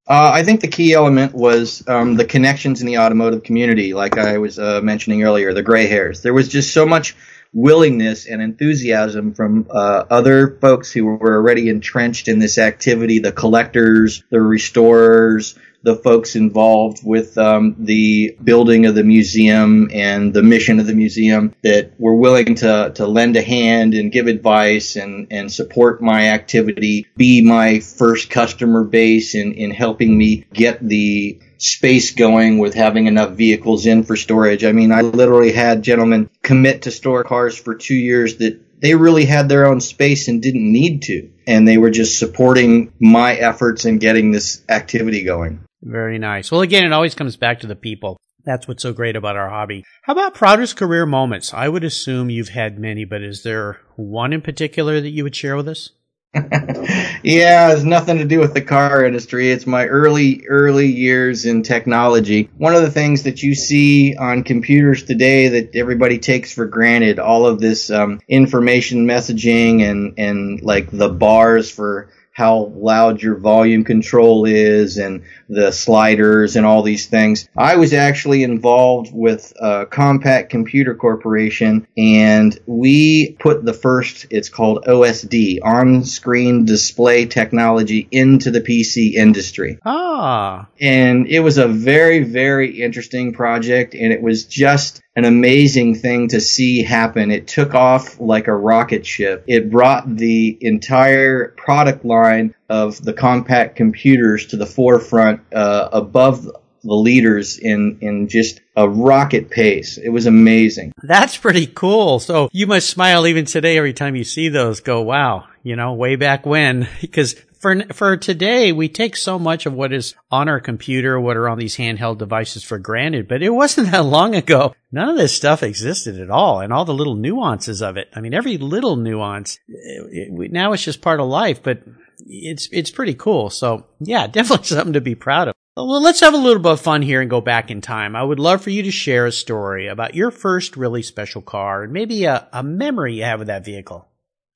Uh, 0.07 0.31
I 0.33 0.43
think 0.43 0.61
the 0.61 0.67
key 0.67 0.93
element 0.93 1.35
was 1.35 1.87
um, 1.87 2.15
the 2.15 2.25
connections 2.25 2.81
in 2.81 2.87
the 2.87 2.97
automotive 2.97 3.43
community, 3.43 3.93
like 3.93 4.17
I 4.17 4.39
was 4.39 4.57
uh, 4.57 4.81
mentioning 4.81 5.21
earlier, 5.21 5.53
the 5.53 5.61
gray 5.61 5.85
hairs. 5.85 6.21
There 6.21 6.33
was 6.33 6.47
just 6.47 6.73
so 6.73 6.87
much 6.87 7.15
willingness 7.57 8.27
and 8.27 8.39
enthusiasm 8.39 9.33
from 9.33 9.65
uh, 9.71 10.03
other 10.11 10.57
folks 10.61 10.91
who 10.91 11.03
were 11.03 11.35
already 11.35 11.69
entrenched 11.69 12.27
in 12.27 12.37
this 12.37 12.59
activity 12.59 13.17
the 13.17 13.31
collectors, 13.31 14.23
the 14.29 14.39
restorers, 14.39 15.57
the 15.81 15.95
folks 15.95 16.35
involved 16.35 16.99
with 17.03 17.35
um, 17.39 17.75
the 17.79 18.37
building 18.43 18.85
of 18.85 18.93
the 18.93 19.03
museum 19.03 19.89
and 19.91 20.35
the 20.35 20.43
mission 20.43 20.79
of 20.79 20.85
the 20.85 20.93
museum 20.93 21.55
that 21.63 21.93
were 21.97 22.15
willing 22.15 22.53
to, 22.55 22.91
to 22.93 23.07
lend 23.07 23.35
a 23.35 23.41
hand 23.41 23.95
and 23.95 24.11
give 24.11 24.27
advice 24.27 24.95
and, 24.95 25.27
and 25.31 25.51
support 25.51 25.99
my 25.99 26.29
activity, 26.29 27.07
be 27.15 27.41
my 27.41 27.79
first 27.79 28.29
customer 28.29 28.83
base 28.83 29.33
in, 29.33 29.53
in 29.53 29.71
helping 29.71 30.15
me 30.15 30.45
get 30.53 30.79
the 30.87 31.39
space 31.57 32.11
going 32.11 32.57
with 32.57 32.73
having 32.73 33.07
enough 33.07 33.31
vehicles 33.31 33.85
in 33.85 34.03
for 34.03 34.15
storage. 34.15 34.63
I 34.63 34.71
mean, 34.71 34.91
I 34.91 35.01
literally 35.01 35.51
had 35.51 35.83
gentlemen 35.83 36.29
commit 36.43 36.83
to 36.83 36.91
store 36.91 37.23
cars 37.23 37.57
for 37.57 37.75
two 37.75 37.95
years 37.95 38.37
that 38.37 38.61
they 38.79 38.95
really 38.95 39.25
had 39.25 39.49
their 39.49 39.65
own 39.65 39.81
space 39.81 40.27
and 40.27 40.41
didn't 40.41 40.71
need 40.71 41.01
to. 41.03 41.29
And 41.47 41.67
they 41.67 41.77
were 41.77 41.89
just 41.89 42.19
supporting 42.19 42.93
my 42.99 43.33
efforts 43.35 43.85
in 43.85 43.97
getting 43.97 44.31
this 44.31 44.63
activity 44.69 45.23
going. 45.23 45.61
Very 45.81 46.19
nice. 46.19 46.51
Well, 46.51 46.61
again, 46.61 46.85
it 46.85 46.93
always 46.93 47.15
comes 47.15 47.37
back 47.37 47.61
to 47.61 47.67
the 47.67 47.75
people. 47.75 48.17
That's 48.45 48.67
what's 48.67 48.83
so 48.83 48.93
great 48.93 49.17
about 49.17 49.35
our 49.35 49.49
hobby. 49.49 49.83
How 50.03 50.13
about 50.13 50.33
proudest 50.33 50.77
career 50.77 51.05
moments? 51.05 51.53
I 51.53 51.67
would 51.67 51.83
assume 51.83 52.29
you've 52.29 52.49
had 52.49 52.79
many, 52.79 53.03
but 53.03 53.21
is 53.21 53.43
there 53.43 53.81
one 53.95 54.31
in 54.31 54.41
particular 54.41 55.01
that 55.01 55.09
you 55.09 55.23
would 55.23 55.35
share 55.35 55.57
with 55.57 55.67
us? 55.67 55.91
yeah, 57.23 57.71
it's 57.71 57.83
nothing 57.83 58.17
to 58.17 58.25
do 58.25 58.39
with 58.39 58.53
the 58.53 58.61
car 58.61 59.05
industry. 59.05 59.49
It's 59.49 59.65
my 59.65 59.85
early, 59.85 60.45
early 60.47 60.87
years 60.87 61.45
in 61.45 61.63
technology. 61.63 62.49
One 62.57 62.75
of 62.75 62.81
the 62.81 62.91
things 62.91 63.23
that 63.23 63.41
you 63.43 63.55
see 63.55 64.15
on 64.15 64.43
computers 64.43 65.03
today 65.03 65.47
that 65.47 65.75
everybody 65.75 66.19
takes 66.19 66.53
for 66.53 66.65
granted, 66.65 67.19
all 67.19 67.45
of 67.45 67.59
this 67.59 67.89
um, 67.89 68.21
information 68.27 69.05
messaging 69.07 69.81
and, 69.81 70.13
and 70.17 70.61
like 70.61 70.91
the 70.91 71.09
bars 71.09 71.71
for 71.71 72.09
how 72.37 72.71
loud 72.75 73.19
your 73.19 73.33
volume 73.33 73.83
control 73.83 74.45
is 74.45 74.97
and 74.97 75.23
the 75.49 75.71
sliders 75.71 76.55
and 76.55 76.67
all 76.67 76.83
these 76.83 77.07
things. 77.07 77.49
I 77.57 77.77
was 77.77 77.93
actually 77.93 78.43
involved 78.43 79.09
with 79.11 79.53
uh, 79.59 79.85
Compaq 79.85 80.47
Computer 80.47 80.93
Corporation 80.93 81.87
and 81.97 82.55
we 82.67 83.35
put 83.39 83.65
the 83.65 83.73
first, 83.73 84.27
it's 84.29 84.49
called 84.49 84.85
OSD, 84.85 85.57
on-screen 85.63 86.65
display 86.65 87.25
technology 87.25 88.07
into 88.11 88.51
the 88.51 88.61
PC 88.61 89.13
industry. 89.13 89.79
Ah. 89.83 90.67
And 90.79 91.25
it 91.25 91.39
was 91.39 91.57
a 91.57 91.67
very, 91.67 92.23
very 92.23 92.83
interesting 92.83 93.33
project 93.33 93.95
and 93.95 94.13
it 94.13 94.21
was 94.21 94.45
just 94.45 95.01
an 95.17 95.25
amazing 95.25 95.95
thing 95.95 96.27
to 96.27 96.39
see 96.39 96.83
happen. 96.83 97.31
It 97.31 97.47
took 97.47 97.73
off 97.73 98.19
like 98.19 98.47
a 98.47 98.55
rocket 98.55 99.03
ship. 99.03 99.43
It 99.47 99.71
brought 99.71 100.15
the 100.15 100.55
entire 100.61 101.55
product 101.57 102.05
line 102.05 102.53
of 102.69 103.03
the 103.03 103.13
Compaq 103.13 103.75
computers 103.75 104.45
to 104.47 104.57
the 104.57 104.67
forefront, 104.67 105.41
uh, 105.51 105.89
above 105.91 106.43
the 106.43 106.93
leaders 106.93 107.57
in, 107.57 107.97
in 108.01 108.27
just 108.27 108.61
a 108.75 108.87
rocket 108.87 109.49
pace. 109.49 109.97
It 109.97 110.09
was 110.09 110.27
amazing. 110.27 110.93
That's 111.01 111.35
pretty 111.35 111.65
cool. 111.65 112.19
So 112.19 112.47
you 112.53 112.67
must 112.67 112.87
smile 112.87 113.25
even 113.25 113.45
today 113.45 113.79
every 113.79 113.93
time 113.93 114.15
you 114.15 114.23
see 114.23 114.49
those 114.49 114.81
go, 114.81 115.01
wow, 115.01 115.47
you 115.63 115.75
know, 115.75 115.93
way 115.93 116.15
back 116.15 116.45
when, 116.45 116.87
because 117.01 117.35
for 117.59 117.81
for 117.93 118.17
today, 118.17 118.71
we 118.71 118.89
take 118.89 119.15
so 119.15 119.37
much 119.39 119.65
of 119.65 119.73
what 119.73 119.93
is 119.93 120.15
on 120.31 120.49
our 120.49 120.59
computer, 120.59 121.19
what 121.19 121.37
are 121.37 121.49
on 121.49 121.57
these 121.57 121.77
handheld 121.77 122.17
devices 122.17 122.63
for 122.63 122.77
granted. 122.77 123.27
But 123.27 123.43
it 123.43 123.49
wasn't 123.49 123.91
that 123.91 124.05
long 124.05 124.35
ago. 124.35 124.73
None 124.91 125.09
of 125.09 125.17
this 125.17 125.35
stuff 125.35 125.63
existed 125.63 126.19
at 126.19 126.29
all, 126.29 126.61
and 126.61 126.71
all 126.71 126.85
the 126.85 126.93
little 126.93 127.15
nuances 127.15 127.81
of 127.81 127.97
it. 127.97 128.09
I 128.13 128.21
mean, 128.21 128.33
every 128.33 128.57
little 128.57 128.95
nuance. 128.95 129.59
Eh, 129.69 129.73
it, 130.11 130.41
it, 130.41 130.51
now 130.51 130.73
it's 130.73 130.83
just 130.83 131.01
part 131.01 131.19
of 131.19 131.27
life, 131.27 131.61
but 131.63 131.83
it's 132.25 132.69
it's 132.71 132.91
pretty 132.91 133.13
cool. 133.13 133.49
So 133.49 133.85
yeah, 133.99 134.27
definitely 134.31 134.65
something 134.65 134.93
to 134.93 135.01
be 135.01 135.15
proud 135.15 135.49
of. 135.49 135.55
Well, 135.75 136.01
let's 136.01 136.21
have 136.21 136.33
a 136.33 136.37
little 136.37 136.61
bit 136.61 136.71
of 136.71 136.81
fun 136.81 137.03
here 137.03 137.21
and 137.21 137.29
go 137.29 137.39
back 137.39 137.69
in 137.69 137.81
time. 137.81 138.15
I 138.15 138.23
would 138.23 138.39
love 138.39 138.63
for 138.63 138.71
you 138.71 138.81
to 138.83 138.91
share 138.91 139.27
a 139.27 139.31
story 139.31 139.87
about 139.87 140.15
your 140.15 140.31
first 140.31 140.75
really 140.75 141.03
special 141.03 141.43
car 141.43 141.83
and 141.83 141.93
maybe 141.93 142.25
a, 142.25 142.47
a 142.51 142.63
memory 142.63 143.17
you 143.17 143.23
have 143.23 143.37
with 143.37 143.49
that 143.49 143.63
vehicle 143.63 144.07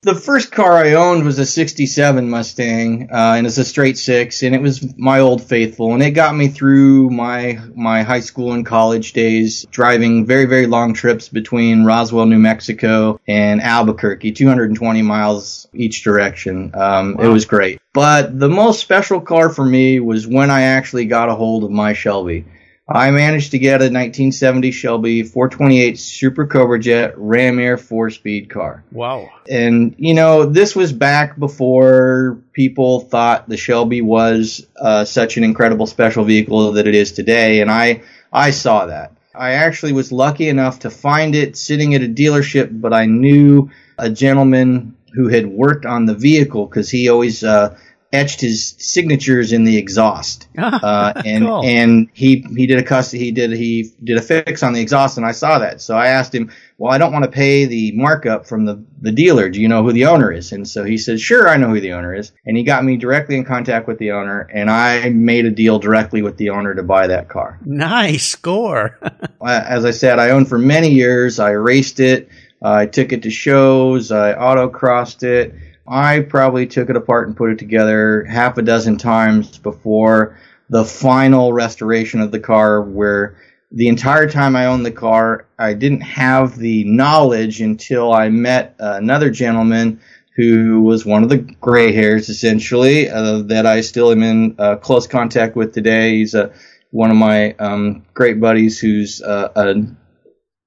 the 0.02 0.14
first 0.16 0.50
car 0.50 0.72
I 0.72 0.94
owned 0.94 1.24
was 1.24 1.38
a 1.38 1.46
67 1.46 2.28
Mustang, 2.28 3.08
uh, 3.12 3.34
and 3.36 3.46
it's 3.46 3.58
a 3.58 3.64
straight 3.64 3.96
six, 3.96 4.42
and 4.42 4.52
it 4.52 4.60
was 4.60 4.98
my 4.98 5.20
old 5.20 5.44
faithful, 5.44 5.94
and 5.94 6.02
it 6.02 6.10
got 6.10 6.34
me 6.34 6.48
through 6.48 7.08
my, 7.10 7.60
my 7.76 8.02
high 8.02 8.20
school 8.20 8.52
and 8.52 8.66
college 8.66 9.12
days, 9.12 9.64
driving 9.70 10.26
very, 10.26 10.46
very 10.46 10.66
long 10.66 10.92
trips 10.92 11.28
between 11.28 11.84
Roswell, 11.84 12.26
New 12.26 12.40
Mexico 12.40 13.20
and 13.28 13.62
Albuquerque, 13.62 14.32
220 14.32 15.02
miles 15.02 15.68
each 15.72 16.02
direction. 16.02 16.72
Um, 16.74 17.14
wow. 17.14 17.24
It 17.24 17.28
was 17.28 17.44
great. 17.44 17.80
But 17.92 18.36
the 18.36 18.48
most 18.48 18.80
special 18.80 19.20
car 19.20 19.50
for 19.50 19.64
me 19.64 20.00
was 20.00 20.26
when 20.26 20.50
I 20.50 20.62
actually 20.62 21.04
got 21.04 21.28
a 21.28 21.34
hold 21.36 21.62
of 21.62 21.70
my 21.70 21.92
Shelby. 21.92 22.44
I 22.92 23.10
managed 23.10 23.52
to 23.52 23.58
get 23.58 23.80
a 23.80 23.88
1970 23.88 24.70
Shelby 24.70 25.22
428 25.22 25.98
Super 25.98 26.46
Cobra 26.46 26.78
Jet 26.78 27.14
Ram 27.16 27.58
Air 27.58 27.78
four 27.78 28.10
speed 28.10 28.50
car. 28.50 28.84
Wow. 28.92 29.30
And, 29.50 29.94
you 29.98 30.14
know, 30.14 30.44
this 30.44 30.76
was 30.76 30.92
back 30.92 31.38
before 31.38 32.38
people 32.52 33.00
thought 33.00 33.48
the 33.48 33.56
Shelby 33.56 34.02
was 34.02 34.66
uh, 34.78 35.04
such 35.04 35.38
an 35.38 35.44
incredible 35.44 35.86
special 35.86 36.24
vehicle 36.24 36.72
that 36.72 36.86
it 36.86 36.94
is 36.94 37.12
today. 37.12 37.62
And 37.62 37.70
I, 37.70 38.02
I 38.32 38.50
saw 38.50 38.86
that. 38.86 39.12
I 39.34 39.52
actually 39.52 39.92
was 39.92 40.12
lucky 40.12 40.48
enough 40.48 40.80
to 40.80 40.90
find 40.90 41.34
it 41.34 41.56
sitting 41.56 41.94
at 41.94 42.02
a 42.02 42.08
dealership, 42.08 42.80
but 42.80 42.92
I 42.92 43.06
knew 43.06 43.70
a 43.98 44.10
gentleman 44.10 44.94
who 45.14 45.28
had 45.28 45.46
worked 45.46 45.86
on 45.86 46.04
the 46.04 46.14
vehicle 46.14 46.66
because 46.66 46.90
he 46.90 47.08
always, 47.08 47.42
uh, 47.42 47.76
etched 48.12 48.40
his 48.40 48.74
signatures 48.78 49.52
in 49.52 49.64
the 49.64 49.76
exhaust. 49.76 50.48
Uh, 50.82 51.12
and 51.24 51.44
cool. 51.44 51.62
and 51.64 52.08
he 52.12 52.44
he 52.56 52.66
did 52.66 52.78
a 52.78 52.82
custom 52.82 53.18
he 53.18 53.30
did 53.30 53.52
he 53.52 53.92
did 54.02 54.16
a 54.16 54.22
fix 54.22 54.62
on 54.62 54.72
the 54.72 54.80
exhaust 54.80 55.16
and 55.16 55.26
I 55.26 55.32
saw 55.32 55.58
that. 55.60 55.80
So 55.80 55.96
I 55.96 56.08
asked 56.08 56.34
him, 56.34 56.50
"Well, 56.78 56.92
I 56.92 56.98
don't 56.98 57.12
want 57.12 57.24
to 57.24 57.30
pay 57.30 57.66
the 57.66 57.92
markup 57.92 58.46
from 58.46 58.64
the 58.64 58.82
the 59.00 59.12
dealer. 59.12 59.48
Do 59.48 59.60
you 59.60 59.68
know 59.68 59.82
who 59.82 59.92
the 59.92 60.06
owner 60.06 60.32
is?" 60.32 60.50
And 60.52 60.66
so 60.66 60.82
he 60.84 60.98
said, 60.98 61.20
"Sure, 61.20 61.48
I 61.48 61.56
know 61.56 61.68
who 61.68 61.80
the 61.80 61.92
owner 61.92 62.14
is." 62.14 62.32
And 62.46 62.56
he 62.56 62.64
got 62.64 62.84
me 62.84 62.96
directly 62.96 63.36
in 63.36 63.44
contact 63.44 63.86
with 63.86 63.98
the 63.98 64.12
owner 64.12 64.40
and 64.52 64.70
I 64.70 65.08
made 65.10 65.46
a 65.46 65.50
deal 65.50 65.78
directly 65.78 66.22
with 66.22 66.36
the 66.36 66.50
owner 66.50 66.74
to 66.74 66.82
buy 66.82 67.06
that 67.08 67.28
car. 67.28 67.58
Nice 67.64 68.24
score. 68.26 68.98
As 69.46 69.84
I 69.84 69.90
said, 69.92 70.18
I 70.18 70.30
owned 70.30 70.48
for 70.48 70.58
many 70.58 70.90
years. 70.90 71.38
I 71.38 71.50
raced 71.50 72.00
it. 72.00 72.28
I 72.60 72.86
took 72.86 73.12
it 73.12 73.22
to 73.24 73.30
shows. 73.30 74.10
I 74.12 74.34
autocrossed 74.34 75.22
it. 75.22 75.54
I 75.92 76.20
probably 76.20 76.66
took 76.66 76.88
it 76.88 76.96
apart 76.96 77.28
and 77.28 77.36
put 77.36 77.50
it 77.50 77.58
together 77.58 78.24
half 78.24 78.56
a 78.56 78.62
dozen 78.62 78.96
times 78.96 79.58
before 79.58 80.38
the 80.70 80.86
final 80.86 81.52
restoration 81.52 82.22
of 82.22 82.32
the 82.32 82.40
car 82.40 82.80
where 82.80 83.36
the 83.70 83.88
entire 83.88 84.28
time 84.28 84.56
I 84.56 84.66
owned 84.66 84.86
the 84.86 84.90
car, 84.90 85.46
I 85.58 85.74
didn't 85.74 86.00
have 86.00 86.56
the 86.56 86.84
knowledge 86.84 87.60
until 87.60 88.10
I 88.10 88.30
met 88.30 88.74
another 88.78 89.30
gentleman 89.30 90.00
who 90.34 90.80
was 90.80 91.04
one 91.04 91.24
of 91.24 91.28
the 91.28 91.36
gray 91.36 91.92
hairs 91.92 92.30
essentially 92.30 93.10
uh, 93.10 93.42
that 93.42 93.66
I 93.66 93.82
still 93.82 94.12
am 94.12 94.22
in 94.22 94.54
uh, 94.58 94.76
close 94.76 95.06
contact 95.06 95.56
with 95.56 95.74
today. 95.74 96.16
He's 96.16 96.34
a, 96.34 96.52
one 96.90 97.10
of 97.10 97.18
my 97.18 97.52
um, 97.58 98.06
great 98.14 98.40
buddies 98.40 98.78
who's 98.78 99.20
uh, 99.20 99.48
a 99.54 99.74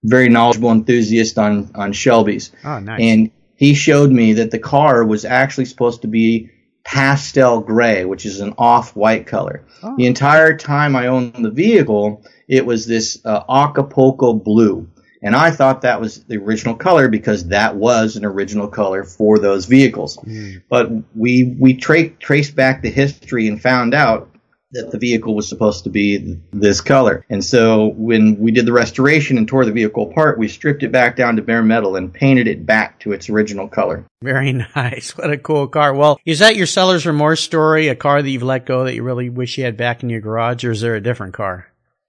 very 0.04 0.30
knowledgeable 0.30 0.72
enthusiast 0.72 1.40
on 1.40 1.72
on 1.74 1.94
Shelby's. 1.94 2.52
Oh, 2.64 2.78
nice. 2.78 3.02
And 3.02 3.32
he 3.56 3.74
showed 3.74 4.12
me 4.12 4.34
that 4.34 4.52
the 4.52 4.60
car 4.60 5.06
was 5.06 5.26
actually 5.26 5.66
supposed 5.66 6.02
to 6.02 6.08
be 6.08 6.50
pastel 6.84 7.62
gray, 7.62 8.06
which 8.06 8.26
is 8.26 8.40
an 8.40 8.54
off-white 8.58 9.26
color. 9.28 9.66
Oh. 9.82 9.96
The 9.98 10.06
entire 10.06 10.56
time 10.58 10.96
I 10.96 11.08
owned 11.08 11.44
the 11.44 11.52
vehicle, 11.52 12.24
it 12.48 12.66
was 12.66 12.86
this 12.86 13.20
uh, 13.26 13.44
Acapulco 13.50 14.34
blue. 14.34 14.88
And 15.22 15.36
I 15.36 15.50
thought 15.50 15.82
that 15.82 16.00
was 16.00 16.24
the 16.26 16.38
original 16.38 16.76
color 16.76 17.08
because 17.08 17.48
that 17.48 17.76
was 17.76 18.16
an 18.16 18.26
original 18.26 18.68
color 18.68 19.04
for 19.04 19.40
those 19.40 19.66
vehicles. 19.66 20.18
Mm. 20.18 20.62
But 20.70 20.92
we 21.16 21.56
we 21.60 21.74
tra- 21.74 22.10
traced 22.10 22.56
back 22.56 22.84
the 22.84 22.92
history 22.92 23.48
and 23.48 23.60
found 23.60 23.96
out 23.96 24.30
that 24.76 24.92
the 24.92 24.98
vehicle 24.98 25.36
was 25.36 25.48
supposed 25.48 25.86
to 25.86 25.90
be 25.90 26.38
this 26.52 26.82
color. 26.82 27.26
And 27.30 27.44
so 27.44 27.88
when 27.88 28.38
we 28.40 28.52
did 28.52 28.66
the 28.66 28.74
restoration 28.74 29.38
and 29.38 29.48
tore 29.48 29.66
the 29.66 29.72
vehicle 29.72 30.12
apart, 30.12 30.38
we 30.38 30.48
stripped 30.48 30.84
it 30.84 30.92
back 30.92 31.16
down 31.16 31.38
to 31.38 31.42
bare 31.42 31.64
metal 31.64 31.96
and 31.96 32.14
painted 32.14 32.48
it 32.48 32.66
back 32.66 33.00
to 33.02 33.12
its 33.12 33.30
original 33.30 33.68
color. 33.68 34.06
Very 34.22 34.54
nice. 34.76 35.18
What 35.18 35.32
a 35.32 35.38
cool 35.38 35.68
car. 35.68 35.94
Well, 35.94 36.20
is 36.26 36.40
that 36.40 36.56
your 36.56 36.68
seller's 36.68 37.06
remorse 37.06 37.42
story? 37.42 37.88
A 37.88 37.96
car 37.96 38.22
that 38.22 38.30
you've 38.30 38.44
let 38.44 38.66
go 38.66 38.84
that 38.84 38.96
you 38.96 39.04
really 39.04 39.30
wish 39.30 39.58
you 39.58 39.64
had 39.64 39.78
back 39.78 40.04
in 40.04 40.10
your 40.10 40.22
garage, 40.22 40.64
or 40.64 40.72
is 40.72 40.82
there 40.82 40.96
a 40.96 41.02
different 41.02 41.34
car? 41.34 41.68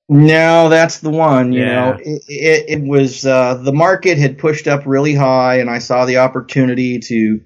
No, 0.08 0.68
that's 0.68 1.00
the 1.00 1.10
one. 1.10 1.52
You 1.52 1.62
yeah. 1.62 1.74
know, 1.74 1.98
it, 1.98 2.22
it, 2.28 2.64
it 2.68 2.82
was 2.82 3.26
uh, 3.26 3.54
the 3.54 3.72
market 3.72 4.18
had 4.18 4.38
pushed 4.38 4.68
up 4.68 4.82
really 4.86 5.14
high, 5.14 5.58
and 5.58 5.68
I 5.68 5.78
saw 5.78 6.04
the 6.04 6.18
opportunity 6.18 7.00
to 7.00 7.40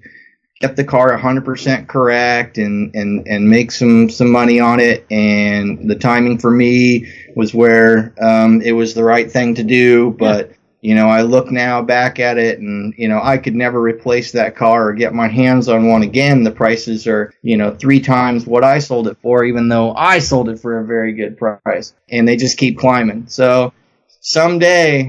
get 0.61 0.75
the 0.75 0.83
car 0.83 1.17
100% 1.17 1.87
correct 1.87 2.57
and, 2.57 2.95
and, 2.95 3.27
and 3.27 3.49
make 3.49 3.71
some, 3.71 4.09
some 4.09 4.31
money 4.31 4.59
on 4.59 4.79
it. 4.79 5.05
And 5.09 5.89
the 5.89 5.95
timing 5.95 6.37
for 6.37 6.51
me 6.51 7.11
was 7.35 7.53
where, 7.53 8.13
um, 8.21 8.61
it 8.61 8.73
was 8.73 8.93
the 8.93 9.03
right 9.03 9.29
thing 9.29 9.55
to 9.55 9.63
do. 9.63 10.11
But, 10.11 10.49
yeah. 10.49 10.55
you 10.81 10.95
know, 10.95 11.09
I 11.09 11.23
look 11.23 11.51
now 11.51 11.81
back 11.81 12.19
at 12.19 12.37
it 12.37 12.59
and, 12.59 12.93
you 12.95 13.07
know, 13.07 13.19
I 13.21 13.37
could 13.39 13.55
never 13.55 13.81
replace 13.81 14.31
that 14.33 14.55
car 14.55 14.89
or 14.89 14.93
get 14.93 15.13
my 15.13 15.27
hands 15.27 15.67
on 15.67 15.87
one 15.87 16.03
again. 16.03 16.43
The 16.43 16.51
prices 16.51 17.07
are, 17.07 17.33
you 17.41 17.57
know, 17.57 17.75
three 17.75 17.99
times 17.99 18.45
what 18.45 18.63
I 18.63 18.79
sold 18.79 19.07
it 19.07 19.17
for, 19.21 19.43
even 19.43 19.67
though 19.67 19.95
I 19.95 20.19
sold 20.19 20.47
it 20.49 20.59
for 20.59 20.79
a 20.79 20.85
very 20.85 21.13
good 21.13 21.37
price 21.37 21.93
and 22.09 22.27
they 22.27 22.37
just 22.37 22.57
keep 22.57 22.77
climbing. 22.77 23.25
So, 23.27 23.73
someday, 24.21 25.01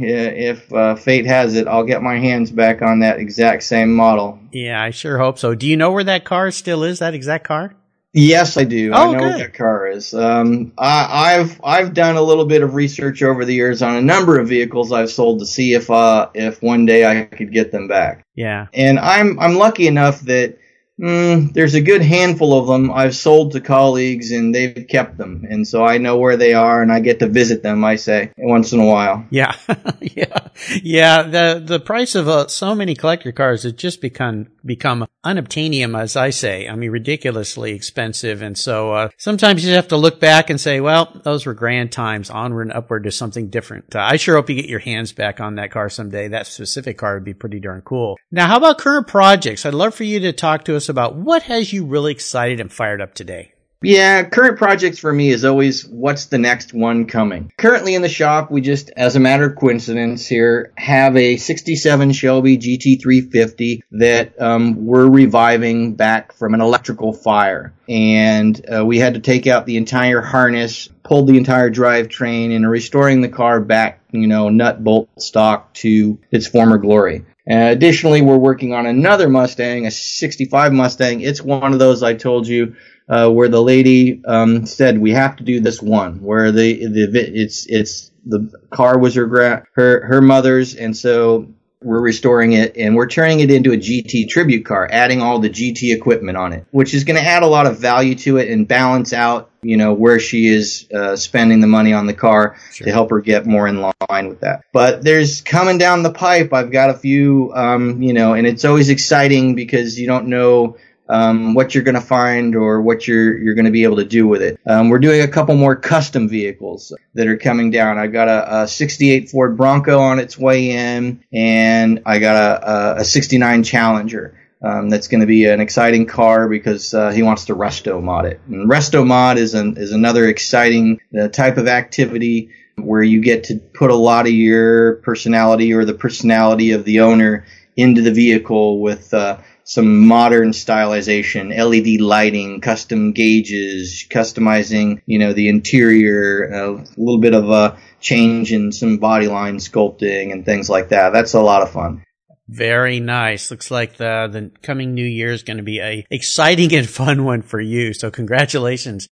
if 0.49 0.73
uh, 0.73 0.97
fate 0.97 1.27
has 1.27 1.55
it, 1.55 1.69
I'll 1.69 1.85
get 1.85 2.03
my 2.03 2.19
hands 2.19 2.51
back 2.51 2.83
on 2.83 3.01
that 3.01 3.21
exact 3.21 3.63
same 3.63 3.95
model. 3.95 4.41
Yeah, 4.51 4.83
I 4.83 4.91
sure 4.91 5.19
hope 5.19 5.39
so. 5.39 5.55
Do 5.55 5.69
you 5.69 5.77
know 5.77 5.93
where 5.93 6.05
that 6.05 6.25
car 6.25 6.51
still 6.51 6.83
is? 6.83 6.99
That 6.99 7.15
exact 7.15 7.45
car? 7.45 7.75
Yes, 8.15 8.59
I 8.59 8.65
do. 8.65 8.93
Oh, 8.93 8.95
I 8.95 9.05
know 9.07 9.13
good. 9.13 9.21
where 9.21 9.39
that 9.39 9.55
car 9.55 9.87
is. 9.87 10.13
Um, 10.13 10.73
I, 10.77 11.33
have 11.33 11.61
I've 11.65 11.95
done 11.95 12.17
a 12.17 12.23
little 12.23 12.45
bit 12.45 12.63
of 12.63 12.75
research 12.75 13.23
over 13.23 13.47
the 13.47 13.55
years 13.55 13.81
on 13.81 13.97
a 13.97 14.03
number 14.03 14.39
of 14.39 14.49
vehicles 14.49 14.93
I've 14.93 15.11
sold 15.11 15.39
to 15.39 15.47
see 15.47 15.73
if 15.73 15.91
uh 15.91 16.29
if 16.35 16.61
one 16.61 16.85
day 16.85 17.07
I 17.07 17.25
could 17.25 17.53
get 17.53 17.73
them 17.73 17.89
back. 17.89 18.27
Yeah. 18.35 18.67
And 18.75 18.99
I'm 18.99 19.41
I'm 19.41 19.55
lucky 19.55 19.87
enough 19.87 20.21
that 20.23 20.59
Mm, 21.01 21.53
there's 21.53 21.75
a 21.75 21.81
good 21.81 22.03
handful 22.03 22.59
of 22.59 22.67
them 22.67 22.93
I've 22.93 23.17
sold 23.17 23.53
to 23.53 23.61
colleagues 23.61 24.31
and 24.31 24.55
they've 24.55 24.87
kept 24.89 25.17
them. 25.17 25.47
And 25.49 25.67
so 25.67 25.85
I 25.85 25.99
know 25.99 26.19
where 26.19 26.37
they 26.37 26.55
are 26.55 26.83
and 26.83 26.93
I 26.93 27.01
get 27.01 27.19
to 27.21 27.29
visit 27.29 27.63
them, 27.63 27.85
I 27.85 27.97
say, 27.97 28.31
once 28.37 28.73
in 28.73 28.81
a 28.81 28.87
while. 28.87 29.27
Yeah. 29.31 29.55
yeah. 30.01 30.49
Yeah. 30.83 31.23
The, 31.23 31.63
the 31.65 31.81
price 31.81 32.15
of 32.15 32.29
uh, 32.29 32.49
so 32.49 32.75
many 32.75 32.95
collector 32.95 33.33
cars 33.33 33.63
has 33.63 33.73
just 33.73 34.01
become, 34.01 34.49
become 34.65 35.07
unobtainium, 35.25 35.99
as 35.99 36.15
I 36.15 36.31
say. 36.31 36.69
I 36.69 36.75
mean, 36.77 36.91
ridiculously 36.91 37.73
expensive. 37.73 38.43
And 38.43 38.57
so, 38.57 38.93
uh, 38.93 39.09
sometimes 39.17 39.65
you 39.65 39.73
have 39.73 39.89
to 39.89 39.97
look 39.97 40.21
back 40.21 40.51
and 40.51 40.61
say, 40.61 40.81
well, 40.81 41.21
those 41.25 41.47
were 41.47 41.55
grand 41.55 41.91
times 41.91 42.29
onward 42.31 42.69
and 42.69 42.77
upward 42.77 43.05
to 43.05 43.11
something 43.11 43.49
different. 43.49 43.97
Uh, 43.97 44.01
I 44.01 44.17
sure 44.17 44.37
hope 44.37 44.51
you 44.51 44.57
get 44.57 44.67
your 44.67 44.81
hands 44.81 45.13
back 45.13 45.41
on 45.41 45.55
that 45.57 45.71
car 45.71 45.89
someday. 45.89 46.29
That 46.29 46.47
specific 46.47 46.99
car 46.99 47.15
would 47.15 47.25
be 47.25 47.35
pretty 47.35 47.61
darn 47.61 47.81
cool. 47.83 48.19
Now, 48.31 48.47
how 48.47 48.59
about 48.59 48.79
current 48.79 49.07
projects? 49.07 49.65
I'd 49.65 49.75
love 49.75 49.95
for 49.95 50.05
you 50.05 50.21
to 50.21 50.33
talk 50.33 50.65
to 50.65 50.77
us 50.77 50.82
about 50.89 51.15
what 51.15 51.43
has 51.45 51.73
you 51.73 51.85
really 51.85 52.13
excited 52.13 52.61
and 52.61 52.73
fired 52.73 53.01
up 53.01 53.15
today. 53.15 53.53
Yeah, 53.83 54.23
current 54.23 54.59
projects 54.59 55.01
for 55.01 55.13
me 55.13 55.31
is 55.31 55.45
always 55.45 55.85
what's 55.87 56.27
the 56.27 56.39
next 56.39 56.73
one 56.73 57.07
coming. 57.07 57.53
Currently 57.57 57.95
in 57.95 58.03
the 58.03 58.09
shop, 58.09 58.51
we 58.51 58.61
just, 58.61 58.91
as 58.97 59.17
a 59.17 59.21
matter 59.21 59.45
of 59.45 59.57
coincidence 59.57 60.27
here, 60.27 60.73
have 60.79 61.17
a 61.17 61.37
67 61.37 62.13
Shelby 62.13 62.59
GT350 62.59 63.81
that 63.93 64.41
um, 64.41 64.87
we're 64.87 65.09
reviving 65.09 65.95
back 65.95 66.33
from 66.33 66.55
an 66.55 66.61
electrical 66.61 67.13
fire. 67.13 67.75
And 67.89 68.65
uh, 68.73 68.87
we 68.87 68.99
had 68.99 69.15
to 69.15 69.21
take 69.21 69.49
out 69.49 69.67
the 69.67 69.77
entire 69.77 70.21
harness, 70.21 70.89
pulled 71.03 71.27
the 71.27 71.37
entire 71.37 71.71
drivetrain, 71.71 72.55
and 72.55 72.69
restoring 72.71 73.21
the 73.21 73.29
car 73.29 73.61
back, 73.61 74.01
you 74.13 74.29
know, 74.29 74.49
nut 74.49 74.83
bolt 74.83 75.09
stock 75.19 75.75
to 75.75 76.21
its 76.31 76.47
former 76.47 76.79
glory. 76.79 77.25
Uh, 77.51 77.71
additionally, 77.71 78.23
we're 78.23 78.37
working 78.37 78.73
on 78.73 78.87
another 78.87 79.29
Mustang, 79.29 79.87
a 79.87 79.91
65 79.91 80.73
Mustang. 80.73 81.21
It's 81.21 81.43
one 81.43 81.73
of 81.73 81.79
those 81.81 82.03
I 82.03 82.15
told 82.15 82.47
you 82.47 82.77
uh, 83.09 83.31
where 83.31 83.49
the 83.49 83.63
lady 83.63 84.23
um, 84.25 84.65
said 84.65 84.99
we 84.99 85.11
have 85.11 85.37
to 85.37 85.45
do 85.45 85.61
this 85.61 85.83
one, 85.83 86.23
where 86.23 86.53
the 86.53 86.87
the 86.87 87.11
it's 87.35 87.67
it's 87.67 88.13
the 88.25 88.49
car 88.71 88.99
was 88.99 89.17
her 89.17 89.27
gra- 89.27 89.67
her 89.75 90.07
her 90.07 90.23
mother's, 90.23 90.77
and 90.77 90.97
so 90.97 91.49
we're 91.85 92.01
restoring 92.01 92.53
it 92.53 92.77
and 92.77 92.95
we're 92.97 93.09
turning 93.09 93.41
it 93.41 93.51
into 93.51 93.73
a 93.73 93.77
GT 93.77 94.29
tribute 94.29 94.65
car, 94.65 94.89
adding 94.91 95.23
all 95.23 95.39
the 95.39 95.51
GT 95.51 95.95
equipment 95.95 96.37
on 96.37 96.53
it, 96.53 96.67
which 96.71 96.95
is 96.95 97.05
going 97.05 97.21
to 97.21 97.27
add 97.27 97.43
a 97.43 97.47
lot 97.47 97.67
of 97.67 97.79
value 97.79 98.15
to 98.17 98.39
it 98.39 98.49
and 98.51 98.67
balance 98.67 99.13
out, 99.13 99.51
you 99.63 99.77
know, 99.77 99.93
where 99.93 100.19
she 100.19 100.47
is 100.47 100.87
uh, 100.95 101.17
spending 101.17 101.61
the 101.61 101.67
money 101.67 101.93
on 101.93 102.07
the 102.07 102.15
car 102.15 102.57
sure. 102.73 102.87
to 102.87 102.93
help 102.93 103.11
her 103.11 103.21
get 103.21 103.47
more 103.47 103.67
in 103.67 103.81
line 103.81 104.29
with 104.29 104.41
that. 104.41 104.65
But 104.73 105.03
there's 105.03 105.41
coming 105.41 105.79
down 105.79 106.03
the 106.03 106.13
pipe. 106.13 106.53
I've 106.53 106.71
got 106.71 106.91
a 106.91 106.95
few, 106.95 107.53
um, 107.55 108.03
you 108.03 108.13
know, 108.13 108.35
and 108.35 108.47
it's 108.47 108.65
always 108.65 108.89
exciting 108.89 109.55
because 109.55 109.99
you 109.99 110.07
don't 110.07 110.27
know 110.27 110.77
um, 111.09 111.55
what 111.55 111.75
you're 111.75 111.85
going 111.85 111.95
to 111.95 112.01
find 112.01 112.55
or 112.55 112.81
what 112.81 113.07
you're 113.07 113.37
you're 113.39 113.55
going 113.55 113.67
to 113.67 113.71
be 113.71 113.85
able 113.85 113.97
to 113.97 114.05
do 114.05 114.27
with 114.27 114.43
it. 114.43 114.59
Um, 114.67 114.89
we're 114.89 114.99
doing 114.99 115.21
a 115.21 115.29
couple 115.29 115.55
more 115.57 115.77
custom 115.77 116.29
vehicles 116.29 116.95
that 117.15 117.27
are 117.27 117.37
coming 117.37 117.71
down. 117.71 117.99
I 117.99 118.07
got 118.07 118.29
a, 118.29 118.63
a 118.63 118.69
68 118.69 119.31
Ford 119.31 119.57
Bronco 119.57 119.99
on 119.99 120.19
its 120.19 120.39
way 120.39 120.71
in, 120.71 121.23
and 121.33 122.03
I 122.07 122.19
got 122.19 122.63
a, 122.63 123.01
a 123.01 123.05
69 123.05 123.65
Challenger. 123.65 124.39
Um, 124.65 124.91
that's 124.91 125.09
going 125.09 125.23
to 125.23 125.27
be 125.27 125.47
an 125.47 125.61
exciting 125.61 126.07
car 126.07 126.49
because 126.49 126.95
uh, 126.95 127.11
he 127.11 127.25
wants 127.25 127.47
to 127.47 127.55
resto 127.57 128.01
mod 128.01 128.27
it. 128.27 128.41
And 128.47 128.71
resto 128.71 129.05
mod 129.05 129.37
is 129.37 129.55
an, 129.55 129.77
is 129.77 129.91
another 129.91 130.25
exciting 130.29 131.01
uh, 131.21 131.27
type 131.27 131.57
of 131.57 131.67
activity 131.67 132.51
where 132.77 133.03
you 133.03 133.21
get 133.21 133.45
to 133.45 133.57
put 133.57 133.91
a 133.91 133.97
lot 133.97 134.27
of 134.27 134.33
your 134.33 134.97
personality 134.97 135.73
or 135.73 135.85
the 135.85 135.95
personality 135.95 136.71
of 136.71 136.85
the 136.85 137.01
owner 137.01 137.45
into 137.77 138.03
the 138.03 138.13
vehicle 138.13 138.81
with 138.81 139.13
uh, 139.13 139.39
some 139.65 140.07
modern 140.07 140.51
stylization, 140.51 141.57
LED 141.57 142.01
lighting, 142.01 142.61
custom 142.61 143.13
gauges, 143.13 144.07
customizing, 144.11 145.01
you 145.07 145.19
know, 145.19 145.33
the 145.33 145.49
interior, 145.49 146.53
uh, 146.53 146.73
a 146.73 146.85
little 146.97 147.21
bit 147.21 147.35
of 147.35 147.49
a 147.51 147.79
change 148.01 148.53
in 148.53 148.73
some 148.73 148.99
body 148.99 149.29
line 149.29 149.59
sculpting 149.59 150.33
and 150.33 150.45
things 150.45 150.69
like 150.69 150.89
that. 150.89 151.11
That's 151.11 151.35
a 151.35 151.41
lot 151.41 151.63
of 151.63 151.71
fun. 151.71 152.05
Very 152.49 153.01
nice. 153.01 153.51
Looks 153.51 153.71
like 153.71 153.97
the 153.97 154.29
the 154.31 154.51
coming 154.63 154.95
new 154.95 155.07
year 155.07 155.33
is 155.33 155.43
going 155.43 155.57
to 155.57 155.63
be 155.63 155.81
a 155.81 156.05
exciting 156.11 156.75
and 156.75 156.89
fun 156.89 157.25
one 157.25 157.43
for 157.43 157.61
you. 157.61 157.95
So 157.95 158.11
congratulations. 158.11 159.09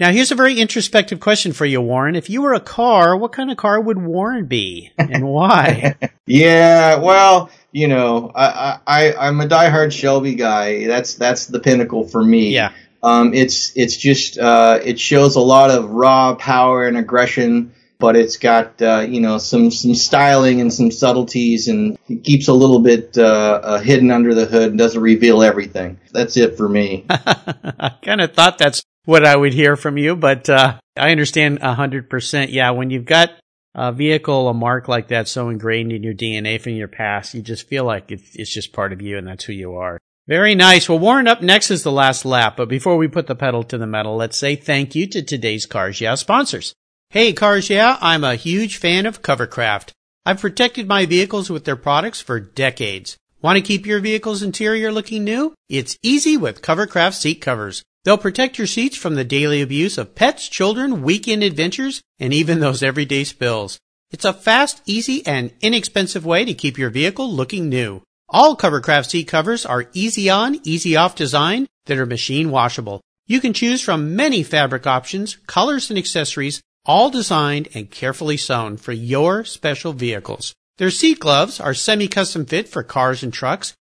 Now 0.00 0.10
here's 0.10 0.32
a 0.32 0.34
very 0.34 0.58
introspective 0.58 1.20
question 1.20 1.52
for 1.52 1.66
you, 1.66 1.80
Warren. 1.80 2.16
If 2.16 2.28
you 2.28 2.42
were 2.42 2.54
a 2.54 2.60
car, 2.60 3.16
what 3.16 3.32
kind 3.32 3.50
of 3.50 3.56
car 3.56 3.80
would 3.80 3.98
Warren 4.02 4.46
be 4.46 4.90
and 4.98 5.28
why? 5.28 5.94
yeah, 6.26 6.96
well, 6.96 7.50
you 7.72 7.88
know, 7.88 8.30
I, 8.34 8.78
I, 8.86 9.14
I'm 9.14 9.40
a 9.40 9.48
diehard 9.48 9.92
Shelby 9.92 10.34
guy. 10.34 10.86
That's, 10.86 11.14
that's 11.14 11.46
the 11.46 11.58
pinnacle 11.58 12.06
for 12.06 12.22
me. 12.22 12.50
Yeah. 12.50 12.72
Um, 13.02 13.34
it's, 13.34 13.76
it's 13.76 13.96
just, 13.96 14.38
uh, 14.38 14.78
it 14.84 15.00
shows 15.00 15.34
a 15.34 15.40
lot 15.40 15.70
of 15.70 15.90
raw 15.90 16.34
power 16.34 16.86
and 16.86 16.96
aggression, 16.96 17.74
but 17.98 18.14
it's 18.14 18.36
got, 18.36 18.80
uh, 18.80 19.00
you 19.08 19.20
know, 19.20 19.38
some, 19.38 19.70
some 19.70 19.94
styling 19.94 20.60
and 20.60 20.72
some 20.72 20.90
subtleties 20.90 21.66
and 21.66 21.98
it 22.08 22.22
keeps 22.22 22.46
a 22.48 22.52
little 22.52 22.78
bit, 22.78 23.16
uh, 23.18 23.60
uh 23.62 23.80
hidden 23.80 24.10
under 24.10 24.34
the 24.34 24.44
hood 24.44 24.70
and 24.70 24.78
doesn't 24.78 25.00
reveal 25.00 25.42
everything. 25.42 25.98
That's 26.12 26.36
it 26.36 26.56
for 26.56 26.68
me. 26.68 27.06
I 27.10 27.96
kind 28.02 28.20
of 28.20 28.34
thought 28.34 28.58
that's 28.58 28.82
what 29.04 29.24
I 29.24 29.34
would 29.34 29.54
hear 29.54 29.76
from 29.76 29.98
you, 29.98 30.14
but, 30.14 30.48
uh, 30.48 30.78
I 30.96 31.10
understand 31.10 31.60
a 31.62 31.74
hundred 31.74 32.10
percent. 32.10 32.50
Yeah. 32.50 32.70
When 32.70 32.90
you've 32.90 33.06
got 33.06 33.30
a 33.74 33.92
vehicle, 33.92 34.48
a 34.48 34.54
mark 34.54 34.88
like 34.88 35.08
that 35.08 35.28
so 35.28 35.48
ingrained 35.48 35.92
in 35.92 36.02
your 36.02 36.14
DNA 36.14 36.60
from 36.60 36.72
your 36.72 36.88
past, 36.88 37.34
you 37.34 37.42
just 37.42 37.68
feel 37.68 37.84
like 37.84 38.10
it's, 38.10 38.52
just 38.52 38.72
part 38.72 38.92
of 38.92 39.00
you 39.00 39.16
and 39.18 39.26
that's 39.26 39.44
who 39.44 39.52
you 39.52 39.74
are. 39.74 39.98
Very 40.28 40.54
nice. 40.54 40.88
Well, 40.88 40.98
Warren, 40.98 41.26
up 41.26 41.42
next 41.42 41.70
is 41.70 41.82
the 41.82 41.90
last 41.90 42.24
lap, 42.24 42.56
but 42.56 42.68
before 42.68 42.96
we 42.96 43.08
put 43.08 43.26
the 43.26 43.34
pedal 43.34 43.64
to 43.64 43.78
the 43.78 43.86
metal, 43.86 44.16
let's 44.16 44.36
say 44.36 44.54
thank 44.54 44.94
you 44.94 45.06
to 45.08 45.22
today's 45.22 45.66
Cars 45.66 46.00
Yeah 46.00 46.14
sponsors. 46.14 46.74
Hey, 47.10 47.32
Cars 47.32 47.68
Yeah, 47.68 47.98
I'm 48.00 48.24
a 48.24 48.36
huge 48.36 48.76
fan 48.76 49.04
of 49.04 49.22
Covercraft. 49.22 49.90
I've 50.24 50.40
protected 50.40 50.86
my 50.86 51.06
vehicles 51.06 51.50
with 51.50 51.64
their 51.64 51.76
products 51.76 52.20
for 52.20 52.38
decades. 52.38 53.16
Want 53.40 53.56
to 53.56 53.62
keep 53.62 53.86
your 53.86 53.98
vehicle's 53.98 54.42
interior 54.42 54.92
looking 54.92 55.24
new? 55.24 55.52
It's 55.68 55.98
easy 56.02 56.36
with 56.36 56.62
Covercraft 56.62 57.14
seat 57.14 57.40
covers. 57.40 57.82
They'll 58.04 58.18
protect 58.18 58.58
your 58.58 58.66
seats 58.66 58.96
from 58.96 59.14
the 59.14 59.24
daily 59.24 59.62
abuse 59.62 59.96
of 59.96 60.14
pets, 60.14 60.48
children, 60.48 61.02
weekend 61.02 61.44
adventures, 61.44 62.02
and 62.18 62.34
even 62.34 62.58
those 62.58 62.82
everyday 62.82 63.24
spills. 63.24 63.78
It's 64.10 64.24
a 64.24 64.32
fast, 64.32 64.82
easy, 64.86 65.24
and 65.26 65.52
inexpensive 65.60 66.26
way 66.26 66.44
to 66.44 66.52
keep 66.52 66.76
your 66.76 66.90
vehicle 66.90 67.30
looking 67.30 67.68
new. 67.68 68.02
All 68.28 68.56
Covercraft 68.56 69.10
seat 69.10 69.28
covers 69.28 69.64
are 69.64 69.88
easy 69.92 70.28
on, 70.28 70.60
easy 70.64 70.96
off 70.96 71.14
design 71.14 71.68
that 71.86 71.98
are 71.98 72.06
machine 72.06 72.50
washable. 72.50 73.00
You 73.26 73.40
can 73.40 73.52
choose 73.52 73.80
from 73.80 74.16
many 74.16 74.42
fabric 74.42 74.86
options, 74.86 75.36
colors, 75.46 75.88
and 75.88 75.98
accessories, 75.98 76.60
all 76.84 77.08
designed 77.08 77.68
and 77.74 77.90
carefully 77.90 78.36
sewn 78.36 78.76
for 78.76 78.92
your 78.92 79.44
special 79.44 79.92
vehicles. 79.92 80.52
Their 80.78 80.90
seat 80.90 81.20
gloves 81.20 81.60
are 81.60 81.74
semi-custom 81.74 82.46
fit 82.46 82.68
for 82.68 82.82
cars 82.82 83.22
and 83.22 83.32
trucks, 83.32 83.74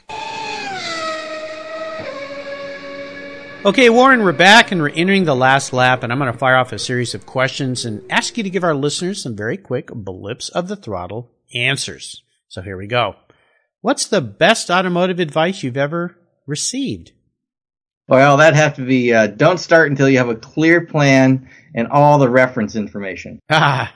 Okay, 3.66 3.90
Warren, 3.90 4.24
we're 4.24 4.32
back 4.32 4.72
and 4.72 4.82
we're 4.82 4.90
entering 4.90 5.26
the 5.26 5.36
last 5.36 5.74
lap, 5.74 6.02
and 6.02 6.14
I'm 6.14 6.20
going 6.20 6.32
to 6.32 6.38
fire 6.38 6.56
off 6.56 6.72
a 6.72 6.80
series 6.80 7.14
of 7.14 7.26
questions 7.26 7.84
and 7.84 8.02
ask 8.10 8.38
you 8.38 8.44
to 8.44 8.50
give 8.50 8.64
our 8.64 8.74
listeners 8.74 9.22
some 9.22 9.36
very 9.36 9.58
quick 9.58 9.88
blips 9.88 10.48
of 10.50 10.70
the 10.70 10.78
throttle 10.78 11.30
answers. 11.54 12.24
So 12.48 12.62
here 12.62 12.78
we 12.78 12.88
go. 12.88 13.18
What's 13.82 14.08
the 14.08 14.22
best 14.22 14.70
automotive 14.70 15.20
advice 15.20 15.64
you've 15.64 15.78
ever 15.78 16.18
received? 16.46 17.14
Well, 18.10 18.38
that'd 18.38 18.58
have 18.58 18.76
to 18.76 18.86
be 18.86 19.14
uh, 19.14 19.28
don't 19.28 19.60
start 19.60 19.90
until 19.90 20.10
you 20.10 20.18
have 20.18 20.30
a 20.30 20.36
clear 20.36 20.86
plan 20.86 21.50
and 21.74 21.88
all 21.88 22.18
the 22.18 22.30
reference 22.30 22.76
information. 22.76 23.40
a, 23.50 23.90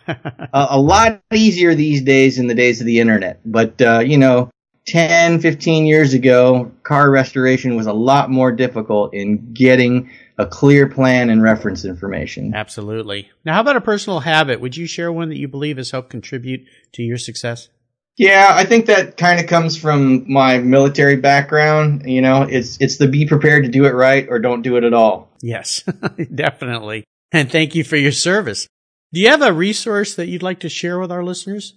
a 0.54 0.80
lot 0.80 1.22
easier 1.34 1.76
these 1.76 2.02
days 2.02 2.38
in 2.38 2.48
the 2.48 2.54
days 2.54 2.80
of 2.80 2.86
the 2.86 3.00
internet, 3.00 3.42
but 3.44 3.82
uh, 3.82 4.00
you 4.00 4.18
know, 4.18 4.50
10, 4.88 5.42
15 5.42 5.86
years 5.86 6.14
ago, 6.14 6.72
car 6.84 7.10
restoration 7.10 7.76
was 7.76 7.88
a 7.88 7.94
lot 7.94 8.30
more 8.30 8.52
difficult 8.52 9.14
in 9.14 9.54
getting 9.54 10.12
a 10.38 10.46
clear 10.46 10.88
plan 10.88 11.30
and 11.30 11.42
reference 11.42 11.84
information. 11.84 12.54
Absolutely. 12.54 13.30
Now, 13.44 13.56
how 13.56 13.62
about 13.62 13.78
a 13.78 13.82
personal 13.82 14.22
habit? 14.22 14.62
Would 14.62 14.78
you 14.78 14.86
share 14.86 15.12
one 15.12 15.30
that 15.30 15.38
you 15.38 15.48
believe 15.48 15.78
has 15.78 15.92
helped 15.92 16.10
contribute 16.10 16.66
to 16.94 17.04
your 17.04 17.18
success? 17.18 17.70
Yeah, 18.18 18.52
I 18.52 18.66
think 18.66 18.86
that 18.88 19.18
kind 19.18 19.40
of 19.40 19.48
comes 19.48 19.76
from 19.76 20.32
my 20.32 20.60
military 20.60 21.16
background. 21.16 22.04
You 22.06 22.22
know, 22.22 22.44
it's 22.44 22.78
it's 22.80 22.98
the 22.98 23.08
be 23.08 23.26
prepared 23.26 23.64
to 23.64 23.72
do 23.72 23.86
it 23.86 23.92
right 23.92 24.28
or 24.30 24.40
don't 24.40 24.62
do 24.62 24.78
it 24.78 24.84
at 24.84 24.94
all. 24.94 25.30
Yes, 25.42 25.84
definitely. 26.36 27.06
And 27.32 27.52
thank 27.52 27.74
you 27.74 27.84
for 27.84 27.98
your 27.98 28.12
service. 28.12 28.68
Do 29.12 29.20
you 29.20 29.30
have 29.30 29.42
a 29.42 29.52
resource 29.52 30.16
that 30.16 30.28
you'd 30.28 30.44
like 30.44 30.60
to 30.62 30.70
share 30.70 31.00
with 31.00 31.12
our 31.12 31.24
listeners? 31.24 31.76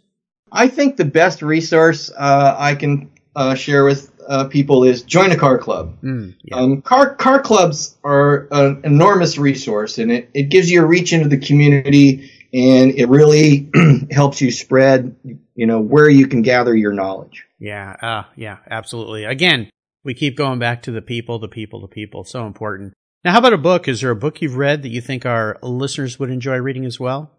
I 0.53 0.69
think 0.69 0.97
the 0.97 1.05
best 1.05 1.43
resource 1.43 2.11
uh, 2.11 2.55
I 2.59 2.75
can 2.75 3.11
uh, 3.35 3.55
share 3.55 3.85
with 3.85 4.11
uh, 4.29 4.45
people 4.49 4.85
is 4.85 5.03
join 5.03 5.33
a 5.33 5.37
car 5.37 5.59
club. 5.59 6.01
Mm, 6.03 6.35
yeah. 6.43 6.57
um, 6.57 6.83
car 6.83 7.15
car 7.15 7.41
clubs 7.41 7.97
are 8.05 8.49
an 8.51 8.81
enormous 8.85 9.39
resource, 9.39 9.99
and 9.99 10.11
it, 10.13 10.31
it 10.35 10.49
gives 10.49 10.71
you 10.71 10.83
a 10.83 10.87
reach 10.87 11.13
into 11.13 11.29
the 11.29 11.39
community, 11.39 12.31
and 12.57 12.93
it 12.95 13.11
really 13.11 13.71
helps 14.11 14.41
you 14.41 14.51
spread, 14.51 15.15
you 15.55 15.67
know, 15.67 15.81
where 15.81 16.09
you 16.09 16.27
can 16.27 16.41
gather 16.41 16.75
your 16.75 16.95
knowledge. 16.95 17.45
Yeah, 17.59 17.97
uh, 18.01 18.23
yeah, 18.35 18.59
absolutely. 18.71 19.25
Again, 19.25 19.69
we 20.05 20.15
keep 20.15 20.39
going 20.39 20.59
back 20.59 20.83
to 20.83 20.91
the 20.91 21.03
people, 21.03 21.39
the 21.39 21.49
people, 21.49 21.83
the 21.83 21.87
people. 21.87 22.25
So 22.25 22.47
important. 22.47 22.95
Now, 23.25 23.33
how 23.33 23.41
about 23.41 23.53
a 23.53 23.59
book? 23.59 23.89
Is 23.89 24.01
there 24.01 24.11
a 24.11 24.17
book 24.17 24.41
you've 24.41 24.57
read 24.57 24.83
that 24.83 24.89
you 24.89 25.03
think 25.03 25.27
our 25.27 25.59
listeners 25.63 26.19
would 26.19 26.31
enjoy 26.31 26.57
reading 26.57 26.87
as 26.87 26.99
well? 26.99 27.31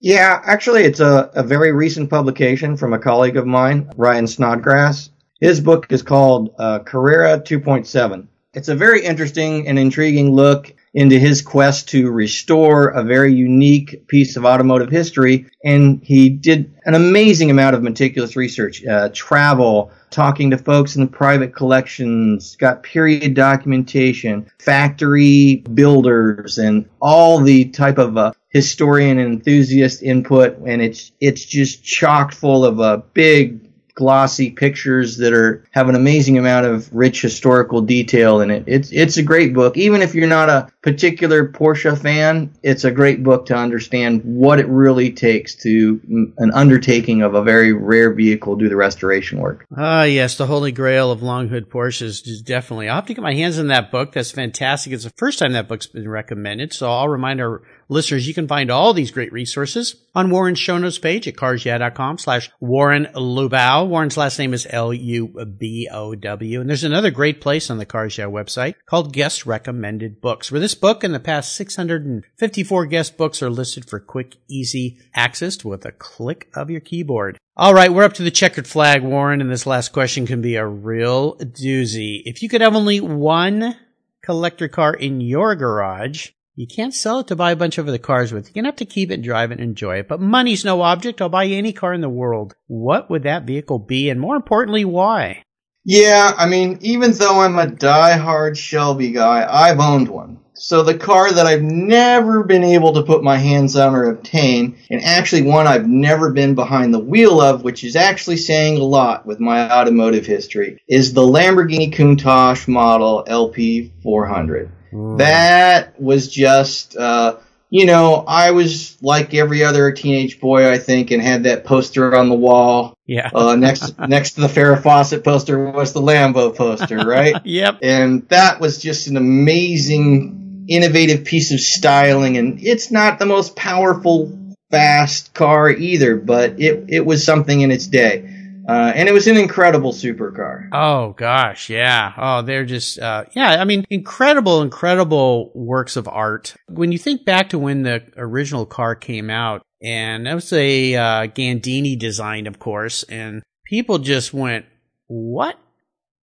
Yeah, 0.00 0.40
actually, 0.42 0.84
it's 0.84 1.00
a, 1.00 1.30
a 1.34 1.42
very 1.42 1.72
recent 1.72 2.08
publication 2.08 2.78
from 2.78 2.94
a 2.94 2.98
colleague 2.98 3.36
of 3.36 3.46
mine, 3.46 3.90
Ryan 3.96 4.26
Snodgrass. 4.26 5.10
His 5.40 5.60
book 5.60 5.92
is 5.92 6.02
called 6.02 6.54
uh, 6.58 6.78
Carrera 6.78 7.38
2.7. 7.38 8.28
It's 8.54 8.68
a 8.68 8.74
very 8.74 9.04
interesting 9.04 9.68
and 9.68 9.78
intriguing 9.78 10.32
look 10.32 10.72
into 10.94 11.18
his 11.18 11.42
quest 11.42 11.88
to 11.90 12.10
restore 12.10 12.88
a 12.88 13.02
very 13.02 13.32
unique 13.34 14.06
piece 14.08 14.36
of 14.36 14.44
automotive 14.44 14.90
history. 14.90 15.46
And 15.64 16.02
he 16.02 16.30
did 16.30 16.74
an 16.84 16.94
amazing 16.94 17.50
amount 17.50 17.76
of 17.76 17.82
meticulous 17.82 18.36
research, 18.36 18.84
uh, 18.86 19.10
travel, 19.12 19.92
talking 20.10 20.50
to 20.50 20.58
folks 20.58 20.96
in 20.96 21.02
the 21.02 21.10
private 21.10 21.54
collections, 21.54 22.56
got 22.56 22.82
period 22.82 23.34
documentation, 23.34 24.50
factory 24.58 25.56
builders, 25.74 26.58
and 26.58 26.88
all 27.00 27.40
the 27.40 27.66
type 27.66 27.98
of 27.98 28.16
uh, 28.16 28.32
historian 28.48 29.18
and 29.18 29.34
enthusiast 29.34 30.02
input. 30.02 30.56
And 30.66 30.80
it's 30.80 31.12
it's 31.20 31.44
just 31.44 31.84
chock 31.84 32.32
full 32.32 32.64
of 32.64 32.80
a 32.80 32.98
big 33.12 33.67
glossy 33.98 34.52
pictures 34.52 35.16
that 35.16 35.32
are 35.32 35.64
have 35.72 35.88
an 35.88 35.96
amazing 35.96 36.38
amount 36.38 36.64
of 36.64 36.88
rich 36.94 37.20
historical 37.20 37.80
detail 37.80 38.40
in 38.40 38.48
it. 38.48 38.62
It's 38.68 38.92
it's 38.92 39.16
a 39.16 39.24
great 39.24 39.52
book. 39.52 39.76
Even 39.76 40.02
if 40.02 40.14
you're 40.14 40.28
not 40.28 40.48
a 40.48 40.70
particular 40.82 41.48
Porsche 41.48 42.00
fan, 42.00 42.54
it's 42.62 42.84
a 42.84 42.92
great 42.92 43.24
book 43.24 43.46
to 43.46 43.56
understand 43.56 44.22
what 44.24 44.60
it 44.60 44.68
really 44.68 45.10
takes 45.10 45.56
to 45.56 46.00
an 46.38 46.52
undertaking 46.54 47.22
of 47.22 47.34
a 47.34 47.42
very 47.42 47.72
rare 47.72 48.12
vehicle 48.12 48.54
do 48.54 48.68
the 48.68 48.76
restoration 48.76 49.40
work. 49.40 49.66
Ah, 49.76 50.04
yes, 50.04 50.36
the 50.36 50.46
holy 50.46 50.70
grail 50.70 51.10
of 51.10 51.20
long 51.20 51.48
hood 51.48 51.68
Porsches 51.68 52.24
is 52.24 52.40
definitely. 52.40 52.88
I'll 52.88 52.96
have 52.96 53.06
to 53.06 53.14
get 53.14 53.22
my 53.22 53.34
hands 53.34 53.58
on 53.58 53.66
that 53.66 53.90
book. 53.90 54.12
That's 54.12 54.30
fantastic. 54.30 54.92
It's 54.92 55.04
the 55.04 55.10
first 55.16 55.40
time 55.40 55.54
that 55.54 55.66
book's 55.66 55.88
been 55.88 56.08
recommended, 56.08 56.72
so 56.72 56.88
I'll 56.88 57.08
remind 57.08 57.40
our 57.40 57.62
Listeners, 57.90 58.28
you 58.28 58.34
can 58.34 58.46
find 58.46 58.70
all 58.70 58.92
these 58.92 59.10
great 59.10 59.32
resources 59.32 59.96
on 60.14 60.28
Warren's 60.30 60.58
show 60.58 60.76
notes 60.76 60.98
page 60.98 61.26
at 61.26 61.36
carsyeah.com 61.36 62.18
slash 62.18 62.50
Warren 62.60 63.06
Lubow. 63.14 63.87
Warren's 63.88 64.16
last 64.16 64.38
name 64.38 64.54
is 64.54 64.66
L-U-B-O-W. 64.70 66.60
And 66.60 66.68
there's 66.68 66.84
another 66.84 67.10
great 67.10 67.40
place 67.40 67.70
on 67.70 67.78
the 67.78 67.86
Cars 67.86 68.18
Yeah 68.18 68.26
website 68.26 68.74
called 68.86 69.12
Guest 69.12 69.46
Recommended 69.46 70.20
Books, 70.20 70.52
where 70.52 70.60
this 70.60 70.74
book 70.74 71.02
and 71.02 71.14
the 71.14 71.20
past 71.20 71.54
654 71.56 72.86
guest 72.86 73.16
books 73.16 73.42
are 73.42 73.50
listed 73.50 73.88
for 73.88 73.98
quick, 73.98 74.36
easy 74.48 74.98
access 75.14 75.64
with 75.64 75.84
a 75.84 75.92
click 75.92 76.48
of 76.54 76.70
your 76.70 76.80
keyboard. 76.80 77.38
All 77.56 77.74
right, 77.74 77.92
we're 77.92 78.04
up 78.04 78.14
to 78.14 78.22
the 78.22 78.30
checkered 78.30 78.68
flag, 78.68 79.02
Warren, 79.02 79.40
and 79.40 79.50
this 79.50 79.66
last 79.66 79.92
question 79.92 80.26
can 80.26 80.40
be 80.40 80.54
a 80.54 80.66
real 80.66 81.36
doozy. 81.36 82.22
If 82.24 82.42
you 82.42 82.48
could 82.48 82.60
have 82.60 82.76
only 82.76 83.00
one 83.00 83.74
collector 84.22 84.68
car 84.68 84.94
in 84.94 85.20
your 85.20 85.56
garage, 85.56 86.30
you 86.58 86.66
can't 86.66 86.92
sell 86.92 87.20
it 87.20 87.28
to 87.28 87.36
buy 87.36 87.52
a 87.52 87.56
bunch 87.56 87.78
of 87.78 87.86
other 87.86 87.98
cars 87.98 88.32
with. 88.32 88.48
You're 88.48 88.54
going 88.54 88.64
to 88.64 88.70
have 88.70 88.76
to 88.78 88.84
keep 88.84 89.12
it, 89.12 89.14
and 89.14 89.22
drive 89.22 89.52
it, 89.52 89.60
and 89.60 89.68
enjoy 89.68 89.98
it. 90.00 90.08
But 90.08 90.20
money's 90.20 90.64
no 90.64 90.82
object. 90.82 91.22
I'll 91.22 91.28
buy 91.28 91.44
you 91.44 91.56
any 91.56 91.72
car 91.72 91.94
in 91.94 92.00
the 92.00 92.08
world. 92.08 92.56
What 92.66 93.08
would 93.08 93.22
that 93.22 93.44
vehicle 93.44 93.78
be? 93.78 94.10
And 94.10 94.18
more 94.18 94.34
importantly, 94.34 94.84
why? 94.84 95.44
Yeah, 95.84 96.32
I 96.36 96.48
mean, 96.48 96.78
even 96.80 97.12
though 97.12 97.42
I'm 97.42 97.56
a 97.60 97.68
die-hard 97.68 98.58
Shelby 98.58 99.12
guy, 99.12 99.46
I've 99.48 99.78
owned 99.78 100.08
one. 100.08 100.40
So 100.54 100.82
the 100.82 100.98
car 100.98 101.30
that 101.30 101.46
I've 101.46 101.62
never 101.62 102.42
been 102.42 102.64
able 102.64 102.94
to 102.94 103.04
put 103.04 103.22
my 103.22 103.36
hands 103.36 103.76
on 103.76 103.94
or 103.94 104.10
obtain, 104.10 104.78
and 104.90 105.00
actually 105.04 105.42
one 105.42 105.68
I've 105.68 105.86
never 105.86 106.32
been 106.32 106.56
behind 106.56 106.92
the 106.92 106.98
wheel 106.98 107.40
of, 107.40 107.62
which 107.62 107.84
is 107.84 107.94
actually 107.94 108.38
saying 108.38 108.78
a 108.78 108.82
lot 108.82 109.24
with 109.24 109.38
my 109.38 109.70
automotive 109.70 110.26
history, 110.26 110.82
is 110.88 111.12
the 111.12 111.22
Lamborghini 111.22 111.94
Countach 111.94 112.66
model 112.66 113.24
LP400. 113.28 114.72
Mm. 114.92 115.18
That 115.18 116.00
was 116.00 116.28
just, 116.28 116.96
uh, 116.96 117.36
you 117.70 117.84
know, 117.84 118.24
I 118.26 118.52
was 118.52 118.96
like 119.02 119.34
every 119.34 119.62
other 119.62 119.92
teenage 119.92 120.40
boy, 120.40 120.70
I 120.70 120.78
think, 120.78 121.10
and 121.10 121.22
had 121.22 121.44
that 121.44 121.64
poster 121.64 122.16
on 122.16 122.28
the 122.28 122.34
wall. 122.34 122.96
Yeah. 123.06 123.30
uh, 123.34 123.56
next 123.56 123.98
next 124.08 124.32
to 124.32 124.42
the 124.42 124.46
Farrah 124.46 124.82
Fawcett 124.82 125.24
poster 125.24 125.70
was 125.70 125.92
the 125.92 126.00
Lambo 126.00 126.54
poster, 126.54 126.98
right? 126.98 127.34
yep. 127.44 127.78
And 127.82 128.28
that 128.28 128.60
was 128.60 128.78
just 128.78 129.08
an 129.08 129.16
amazing, 129.16 130.64
innovative 130.68 131.24
piece 131.24 131.52
of 131.52 131.60
styling, 131.60 132.38
and 132.38 132.58
it's 132.62 132.90
not 132.90 133.18
the 133.18 133.26
most 133.26 133.54
powerful, 133.54 134.32
fast 134.70 135.34
car 135.34 135.70
either, 135.70 136.16
but 136.16 136.60
it 136.60 136.86
it 136.88 137.04
was 137.04 137.24
something 137.24 137.60
in 137.60 137.70
its 137.70 137.86
day. 137.86 138.37
Uh, 138.68 138.92
and 138.94 139.08
it 139.08 139.12
was 139.12 139.26
an 139.26 139.38
incredible 139.38 139.92
supercar. 139.94 140.68
Oh 140.72 141.14
gosh, 141.14 141.70
yeah. 141.70 142.12
Oh, 142.18 142.42
they're 142.42 142.66
just, 142.66 142.98
uh, 142.98 143.24
yeah. 143.32 143.52
I 143.60 143.64
mean, 143.64 143.86
incredible, 143.88 144.60
incredible 144.60 145.50
works 145.54 145.96
of 145.96 146.06
art. 146.06 146.54
When 146.68 146.92
you 146.92 146.98
think 146.98 147.24
back 147.24 147.48
to 147.50 147.58
when 147.58 147.82
the 147.82 148.02
original 148.18 148.66
car 148.66 148.94
came 148.94 149.30
out, 149.30 149.62
and 149.82 150.26
that 150.26 150.34
was 150.34 150.52
a 150.52 150.94
uh, 150.94 151.26
Gandini 151.28 151.98
design, 151.98 152.46
of 152.46 152.58
course, 152.58 153.04
and 153.04 153.42
people 153.64 153.98
just 153.98 154.34
went, 154.34 154.66
"What? 155.06 155.56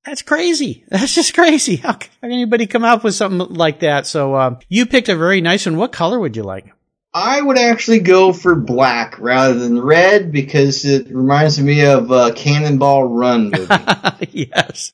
That's 0.05 0.21
crazy. 0.21 0.84
That's 0.89 1.15
just 1.15 1.34
crazy. 1.34 1.77
How 1.77 1.93
can 1.93 2.12
anybody 2.21 2.67
come 2.67 2.84
up 2.84 3.03
with 3.03 3.15
something 3.15 3.55
like 3.55 3.79
that?" 3.79 4.05
So 4.05 4.36
uh, 4.36 4.60
you 4.69 4.86
picked 4.86 5.10
a 5.10 5.15
very 5.15 5.41
nice 5.41 5.65
one. 5.65 5.77
What 5.77 5.93
color 5.93 6.19
would 6.19 6.36
you 6.36 6.43
like? 6.43 6.75
I 7.15 7.41
would 7.41 7.58
actually 7.58 7.99
go 7.99 8.34
for 8.34 8.56
black 8.56 9.17
rather 9.19 9.58
than 9.58 9.82
red 9.82 10.34
because 10.34 10.84
it 10.84 11.08
reminds 11.08 11.58
me 11.58 11.86
of 11.86 12.12
uh, 12.12 12.34
Cannonball 12.36 13.06
Run 13.06 13.51
movie. 13.51 14.28
yes. 14.32 14.91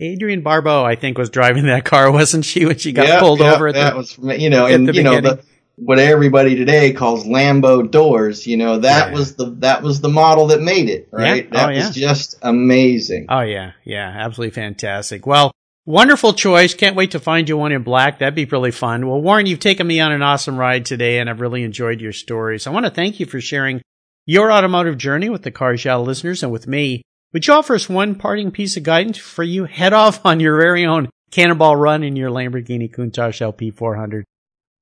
Adrienne 0.00 0.40
Barbeau, 0.40 0.82
I 0.82 0.94
think, 0.94 1.18
was 1.18 1.28
driving 1.28 1.66
that 1.66 1.84
car, 1.84 2.10
wasn't 2.12 2.46
she, 2.46 2.64
when 2.64 2.78
she 2.78 2.92
got 2.92 3.06
yep, 3.06 3.20
pulled 3.20 3.40
yep, 3.40 3.56
over? 3.56 3.70
that 3.70 3.90
the, 3.90 3.96
was, 3.98 4.18
you 4.40 4.48
know, 4.48 4.64
and 4.64 4.94
you 4.94 5.02
know 5.02 5.20
the, 5.20 5.44
what 5.76 5.98
everybody 5.98 6.56
today 6.56 6.94
calls 6.94 7.26
Lambo 7.26 7.88
doors. 7.88 8.46
You 8.46 8.56
know, 8.56 8.78
that 8.78 9.08
yeah. 9.08 9.14
was 9.14 9.34
the 9.34 9.50
that 9.58 9.82
was 9.82 10.00
the 10.00 10.08
model 10.08 10.46
that 10.46 10.62
made 10.62 10.88
it, 10.88 11.08
right? 11.12 11.44
Yeah. 11.44 11.50
That 11.50 11.70
oh, 11.70 11.74
was 11.74 11.94
just 11.94 12.36
amazing. 12.40 13.26
Oh 13.28 13.40
yeah, 13.40 13.72
yeah, 13.84 14.08
absolutely 14.08 14.54
fantastic. 14.54 15.26
Well, 15.26 15.52
Wonderful 15.88 16.34
choice. 16.34 16.74
Can't 16.74 16.96
wait 16.96 17.12
to 17.12 17.18
find 17.18 17.48
you 17.48 17.56
one 17.56 17.72
in 17.72 17.82
black. 17.82 18.18
That'd 18.18 18.34
be 18.34 18.44
really 18.44 18.72
fun. 18.72 19.08
Well, 19.08 19.22
Warren, 19.22 19.46
you've 19.46 19.58
taken 19.58 19.86
me 19.86 20.00
on 20.00 20.12
an 20.12 20.20
awesome 20.20 20.58
ride 20.58 20.84
today 20.84 21.18
and 21.18 21.30
I've 21.30 21.40
really 21.40 21.62
enjoyed 21.62 22.02
your 22.02 22.12
stories. 22.12 22.66
I 22.66 22.70
want 22.72 22.84
to 22.84 22.90
thank 22.90 23.18
you 23.18 23.24
for 23.24 23.40
sharing 23.40 23.80
your 24.26 24.52
automotive 24.52 24.98
journey 24.98 25.30
with 25.30 25.44
the 25.44 25.50
Cars 25.50 25.82
Yeah 25.82 25.96
listeners 25.96 26.42
and 26.42 26.52
with 26.52 26.66
me. 26.66 27.00
Would 27.32 27.46
you 27.46 27.54
offer 27.54 27.74
us 27.74 27.88
one 27.88 28.16
parting 28.16 28.50
piece 28.50 28.76
of 28.76 28.82
guidance 28.82 29.16
for 29.16 29.42
you 29.42 29.64
head 29.64 29.94
off 29.94 30.20
on 30.26 30.40
your 30.40 30.60
very 30.60 30.84
own 30.84 31.08
cannonball 31.30 31.74
run 31.74 32.02
in 32.02 32.16
your 32.16 32.28
Lamborghini 32.28 32.94
Countach 32.94 33.40
LP 33.40 33.70
400? 33.70 34.26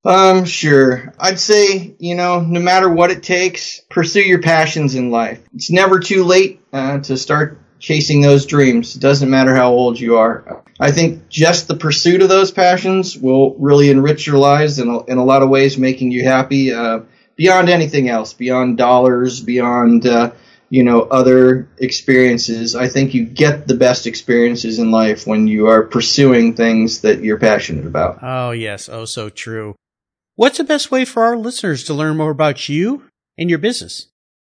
Um, 0.05 0.45
sure. 0.45 1.15
I'd 1.21 1.39
say, 1.39 1.95
you 2.01 2.17
know, 2.17 2.41
no 2.41 2.59
matter 2.59 2.91
what 2.91 3.13
it 3.13 3.23
takes, 3.23 3.81
pursue 3.91 4.23
your 4.23 4.43
passions 4.43 4.97
in 4.97 5.13
life. 5.13 5.41
It's 5.55 5.71
never 5.71 6.01
too 6.01 6.25
late 6.25 6.63
uh, 6.73 6.99
to 6.99 7.17
start 7.17 7.61
chasing 7.79 8.21
those 8.21 8.47
dreams. 8.47 8.97
It 8.97 9.01
doesn't 9.01 9.31
matter 9.31 9.55
how 9.55 9.71
old 9.71 9.99
you 9.99 10.17
are. 10.17 10.63
I 10.79 10.91
think 10.91 11.29
just 11.29 11.69
the 11.69 11.77
pursuit 11.77 12.23
of 12.23 12.29
those 12.29 12.51
passions 12.51 13.17
will 13.17 13.55
really 13.57 13.91
enrich 13.91 14.27
your 14.27 14.39
lives 14.39 14.79
in 14.79 14.89
a, 14.89 15.05
in 15.05 15.19
a 15.19 15.25
lot 15.25 15.43
of 15.43 15.49
ways, 15.49 15.79
making 15.79 16.13
you 16.13 16.25
happy 16.25 16.73
uh, 16.73 17.01
beyond 17.37 17.69
anything 17.69 18.09
else, 18.09 18.33
beyond 18.33 18.77
dollars, 18.77 19.41
beyond 19.41 20.07
uh, 20.07 20.33
you 20.69 20.83
know 20.83 21.03
other 21.03 21.69
experiences. 21.79 22.75
I 22.75 22.89
think 22.89 23.15
you 23.15 23.25
get 23.25 23.67
the 23.67 23.77
best 23.77 24.07
experiences 24.07 24.79
in 24.79 24.91
life 24.91 25.27
when 25.27 25.47
you 25.47 25.69
are 25.69 25.83
pursuing 25.83 26.55
things 26.55 27.03
that 27.03 27.23
you're 27.23 27.39
passionate 27.39 27.87
about. 27.87 28.19
Oh 28.23 28.51
yes, 28.51 28.89
oh 28.89 29.05
so 29.05 29.29
true. 29.29 29.75
What's 30.35 30.59
the 30.59 30.65
best 30.65 30.91
way 30.91 31.05
for 31.05 31.25
our 31.25 31.37
listeners 31.37 31.85
to 31.85 31.95
learn 31.95 32.19
more 32.19 32.31
about 32.31 32.69
you 32.69 33.05
and 33.39 33.49
your 33.49 33.59
business? 33.59 34.09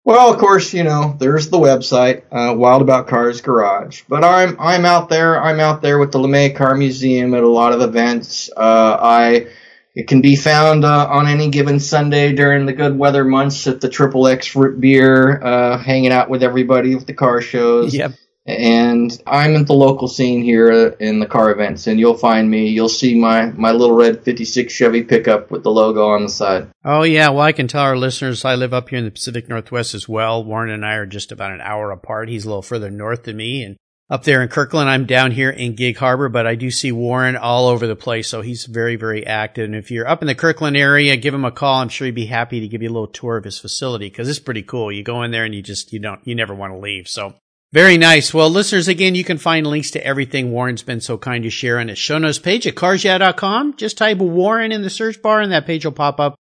Well, 0.04 0.32
of 0.32 0.38
course, 0.38 0.72
you 0.72 0.82
know, 0.82 1.14
there's 1.18 1.50
the 1.50 1.58
website, 1.58 2.22
uh, 2.32 2.54
Wild 2.54 2.82
About 2.82 3.06
Cars 3.06 3.42
Garage. 3.42 4.02
But 4.08 4.24
I'm 4.24 4.56
I'm 4.58 4.84
out 4.84 5.08
there. 5.08 5.40
I'm 5.40 5.60
out 5.60 5.82
there 5.82 5.98
with 5.98 6.12
the 6.12 6.18
LeMay 6.18 6.56
Car 6.56 6.74
Museum 6.74 7.34
at 7.34 7.42
a 7.42 7.48
lot 7.48 7.72
of 7.72 7.82
events. 7.82 8.50
Uh, 8.56 8.96
I 9.00 9.48
it 9.94 10.08
can 10.08 10.22
be 10.22 10.36
found 10.36 10.84
uh, 10.84 11.06
on 11.10 11.26
any 11.26 11.50
given 11.50 11.80
Sunday 11.80 12.32
during 12.32 12.64
the 12.64 12.72
good 12.72 12.98
weather 12.98 13.24
months 13.24 13.66
at 13.66 13.80
the 13.80 13.88
Triple 13.88 14.26
X 14.26 14.56
Root 14.56 14.80
Beer, 14.80 15.42
uh, 15.42 15.78
hanging 15.78 16.12
out 16.12 16.30
with 16.30 16.42
everybody 16.42 16.94
at 16.94 17.06
the 17.06 17.14
car 17.14 17.40
shows. 17.40 17.94
Yep 17.94 18.12
and 18.58 19.22
I'm 19.26 19.56
at 19.56 19.66
the 19.66 19.74
local 19.74 20.08
scene 20.08 20.42
here 20.42 20.70
in 21.00 21.20
the 21.20 21.26
car 21.26 21.50
events, 21.50 21.86
and 21.86 21.98
you'll 21.98 22.16
find 22.16 22.50
me. 22.50 22.68
You'll 22.68 22.88
see 22.88 23.14
my 23.14 23.46
my 23.52 23.72
little 23.72 23.96
red 23.96 24.22
'56 24.22 24.72
Chevy 24.72 25.02
pickup 25.02 25.50
with 25.50 25.62
the 25.62 25.70
logo 25.70 26.08
on 26.08 26.22
the 26.22 26.28
side. 26.28 26.68
Oh 26.84 27.02
yeah, 27.02 27.30
well 27.30 27.40
I 27.40 27.52
can 27.52 27.68
tell 27.68 27.82
our 27.82 27.96
listeners 27.96 28.44
I 28.44 28.54
live 28.54 28.74
up 28.74 28.88
here 28.88 28.98
in 28.98 29.04
the 29.04 29.10
Pacific 29.10 29.48
Northwest 29.48 29.94
as 29.94 30.08
well. 30.08 30.44
Warren 30.44 30.70
and 30.70 30.84
I 30.84 30.94
are 30.94 31.06
just 31.06 31.32
about 31.32 31.52
an 31.52 31.60
hour 31.60 31.90
apart. 31.90 32.28
He's 32.28 32.44
a 32.44 32.48
little 32.48 32.62
further 32.62 32.90
north 32.90 33.24
than 33.24 33.36
me, 33.36 33.62
and 33.62 33.76
up 34.10 34.24
there 34.24 34.42
in 34.42 34.48
Kirkland, 34.48 34.90
I'm 34.90 35.06
down 35.06 35.30
here 35.30 35.50
in 35.50 35.76
Gig 35.76 35.96
Harbor, 35.96 36.28
but 36.28 36.44
I 36.44 36.56
do 36.56 36.72
see 36.72 36.90
Warren 36.90 37.36
all 37.36 37.68
over 37.68 37.86
the 37.86 37.94
place, 37.94 38.26
so 38.26 38.40
he's 38.40 38.66
very 38.66 38.96
very 38.96 39.24
active. 39.24 39.66
And 39.66 39.76
if 39.76 39.90
you're 39.90 40.08
up 40.08 40.20
in 40.20 40.26
the 40.26 40.34
Kirkland 40.34 40.76
area, 40.76 41.16
give 41.16 41.32
him 41.32 41.44
a 41.44 41.52
call. 41.52 41.76
I'm 41.76 41.88
sure 41.88 42.06
he'd 42.06 42.14
be 42.16 42.26
happy 42.26 42.60
to 42.60 42.68
give 42.68 42.82
you 42.82 42.88
a 42.88 42.92
little 42.92 43.06
tour 43.06 43.36
of 43.36 43.44
his 43.44 43.60
facility 43.60 44.08
because 44.08 44.28
it's 44.28 44.40
pretty 44.40 44.62
cool. 44.62 44.90
You 44.90 45.04
go 45.04 45.22
in 45.22 45.30
there 45.30 45.44
and 45.44 45.54
you 45.54 45.62
just 45.62 45.92
you 45.92 46.00
don't 46.00 46.20
you 46.26 46.34
never 46.34 46.54
want 46.54 46.72
to 46.72 46.78
leave. 46.78 47.06
So 47.06 47.34
very 47.72 47.96
nice. 47.96 48.34
Well, 48.34 48.50
listeners, 48.50 48.88
again, 48.88 49.14
you 49.14 49.24
can 49.24 49.38
find 49.38 49.66
links 49.66 49.92
to 49.92 50.04
everything 50.04 50.50
Warren's 50.50 50.82
been 50.82 51.00
so 51.00 51.16
kind 51.16 51.44
to 51.44 51.50
share 51.50 51.78
on 51.78 51.88
his 51.88 51.98
show 51.98 52.18
notes 52.18 52.38
page 52.38 52.66
at 52.66 52.74
carsyeah.com. 52.74 53.76
Just 53.76 53.98
type 53.98 54.18
Warren 54.18 54.72
in 54.72 54.82
the 54.82 54.90
search 54.90 55.22
bar 55.22 55.40
and 55.40 55.52
that 55.52 55.66
page 55.66 55.84
will 55.84 55.92
pop 55.92 56.18
up 56.18 56.34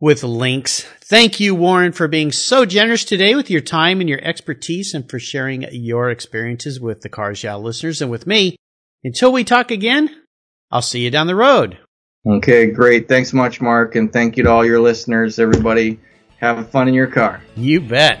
with 0.00 0.22
links. 0.22 0.86
Thank 1.00 1.40
you, 1.40 1.54
Warren, 1.54 1.92
for 1.92 2.08
being 2.08 2.32
so 2.32 2.64
generous 2.64 3.04
today 3.04 3.34
with 3.34 3.50
your 3.50 3.60
time 3.60 4.00
and 4.00 4.08
your 4.08 4.22
expertise 4.22 4.94
and 4.94 5.08
for 5.10 5.18
sharing 5.18 5.66
your 5.72 6.08
experiences 6.08 6.80
with 6.80 7.02
the 7.02 7.08
Cars 7.08 7.44
listeners 7.44 8.00
and 8.00 8.10
with 8.10 8.26
me. 8.26 8.56
Until 9.04 9.32
we 9.32 9.44
talk 9.44 9.70
again, 9.70 10.08
I'll 10.70 10.82
see 10.82 11.00
you 11.00 11.10
down 11.10 11.26
the 11.26 11.34
road. 11.34 11.78
Okay, 12.26 12.70
great. 12.70 13.08
Thanks 13.08 13.32
much, 13.32 13.60
Mark. 13.60 13.96
And 13.96 14.12
thank 14.12 14.36
you 14.36 14.44
to 14.44 14.50
all 14.50 14.64
your 14.64 14.80
listeners. 14.80 15.38
Everybody, 15.38 15.98
have 16.38 16.70
fun 16.70 16.88
in 16.88 16.94
your 16.94 17.06
car. 17.06 17.42
You 17.56 17.80
bet. 17.80 18.20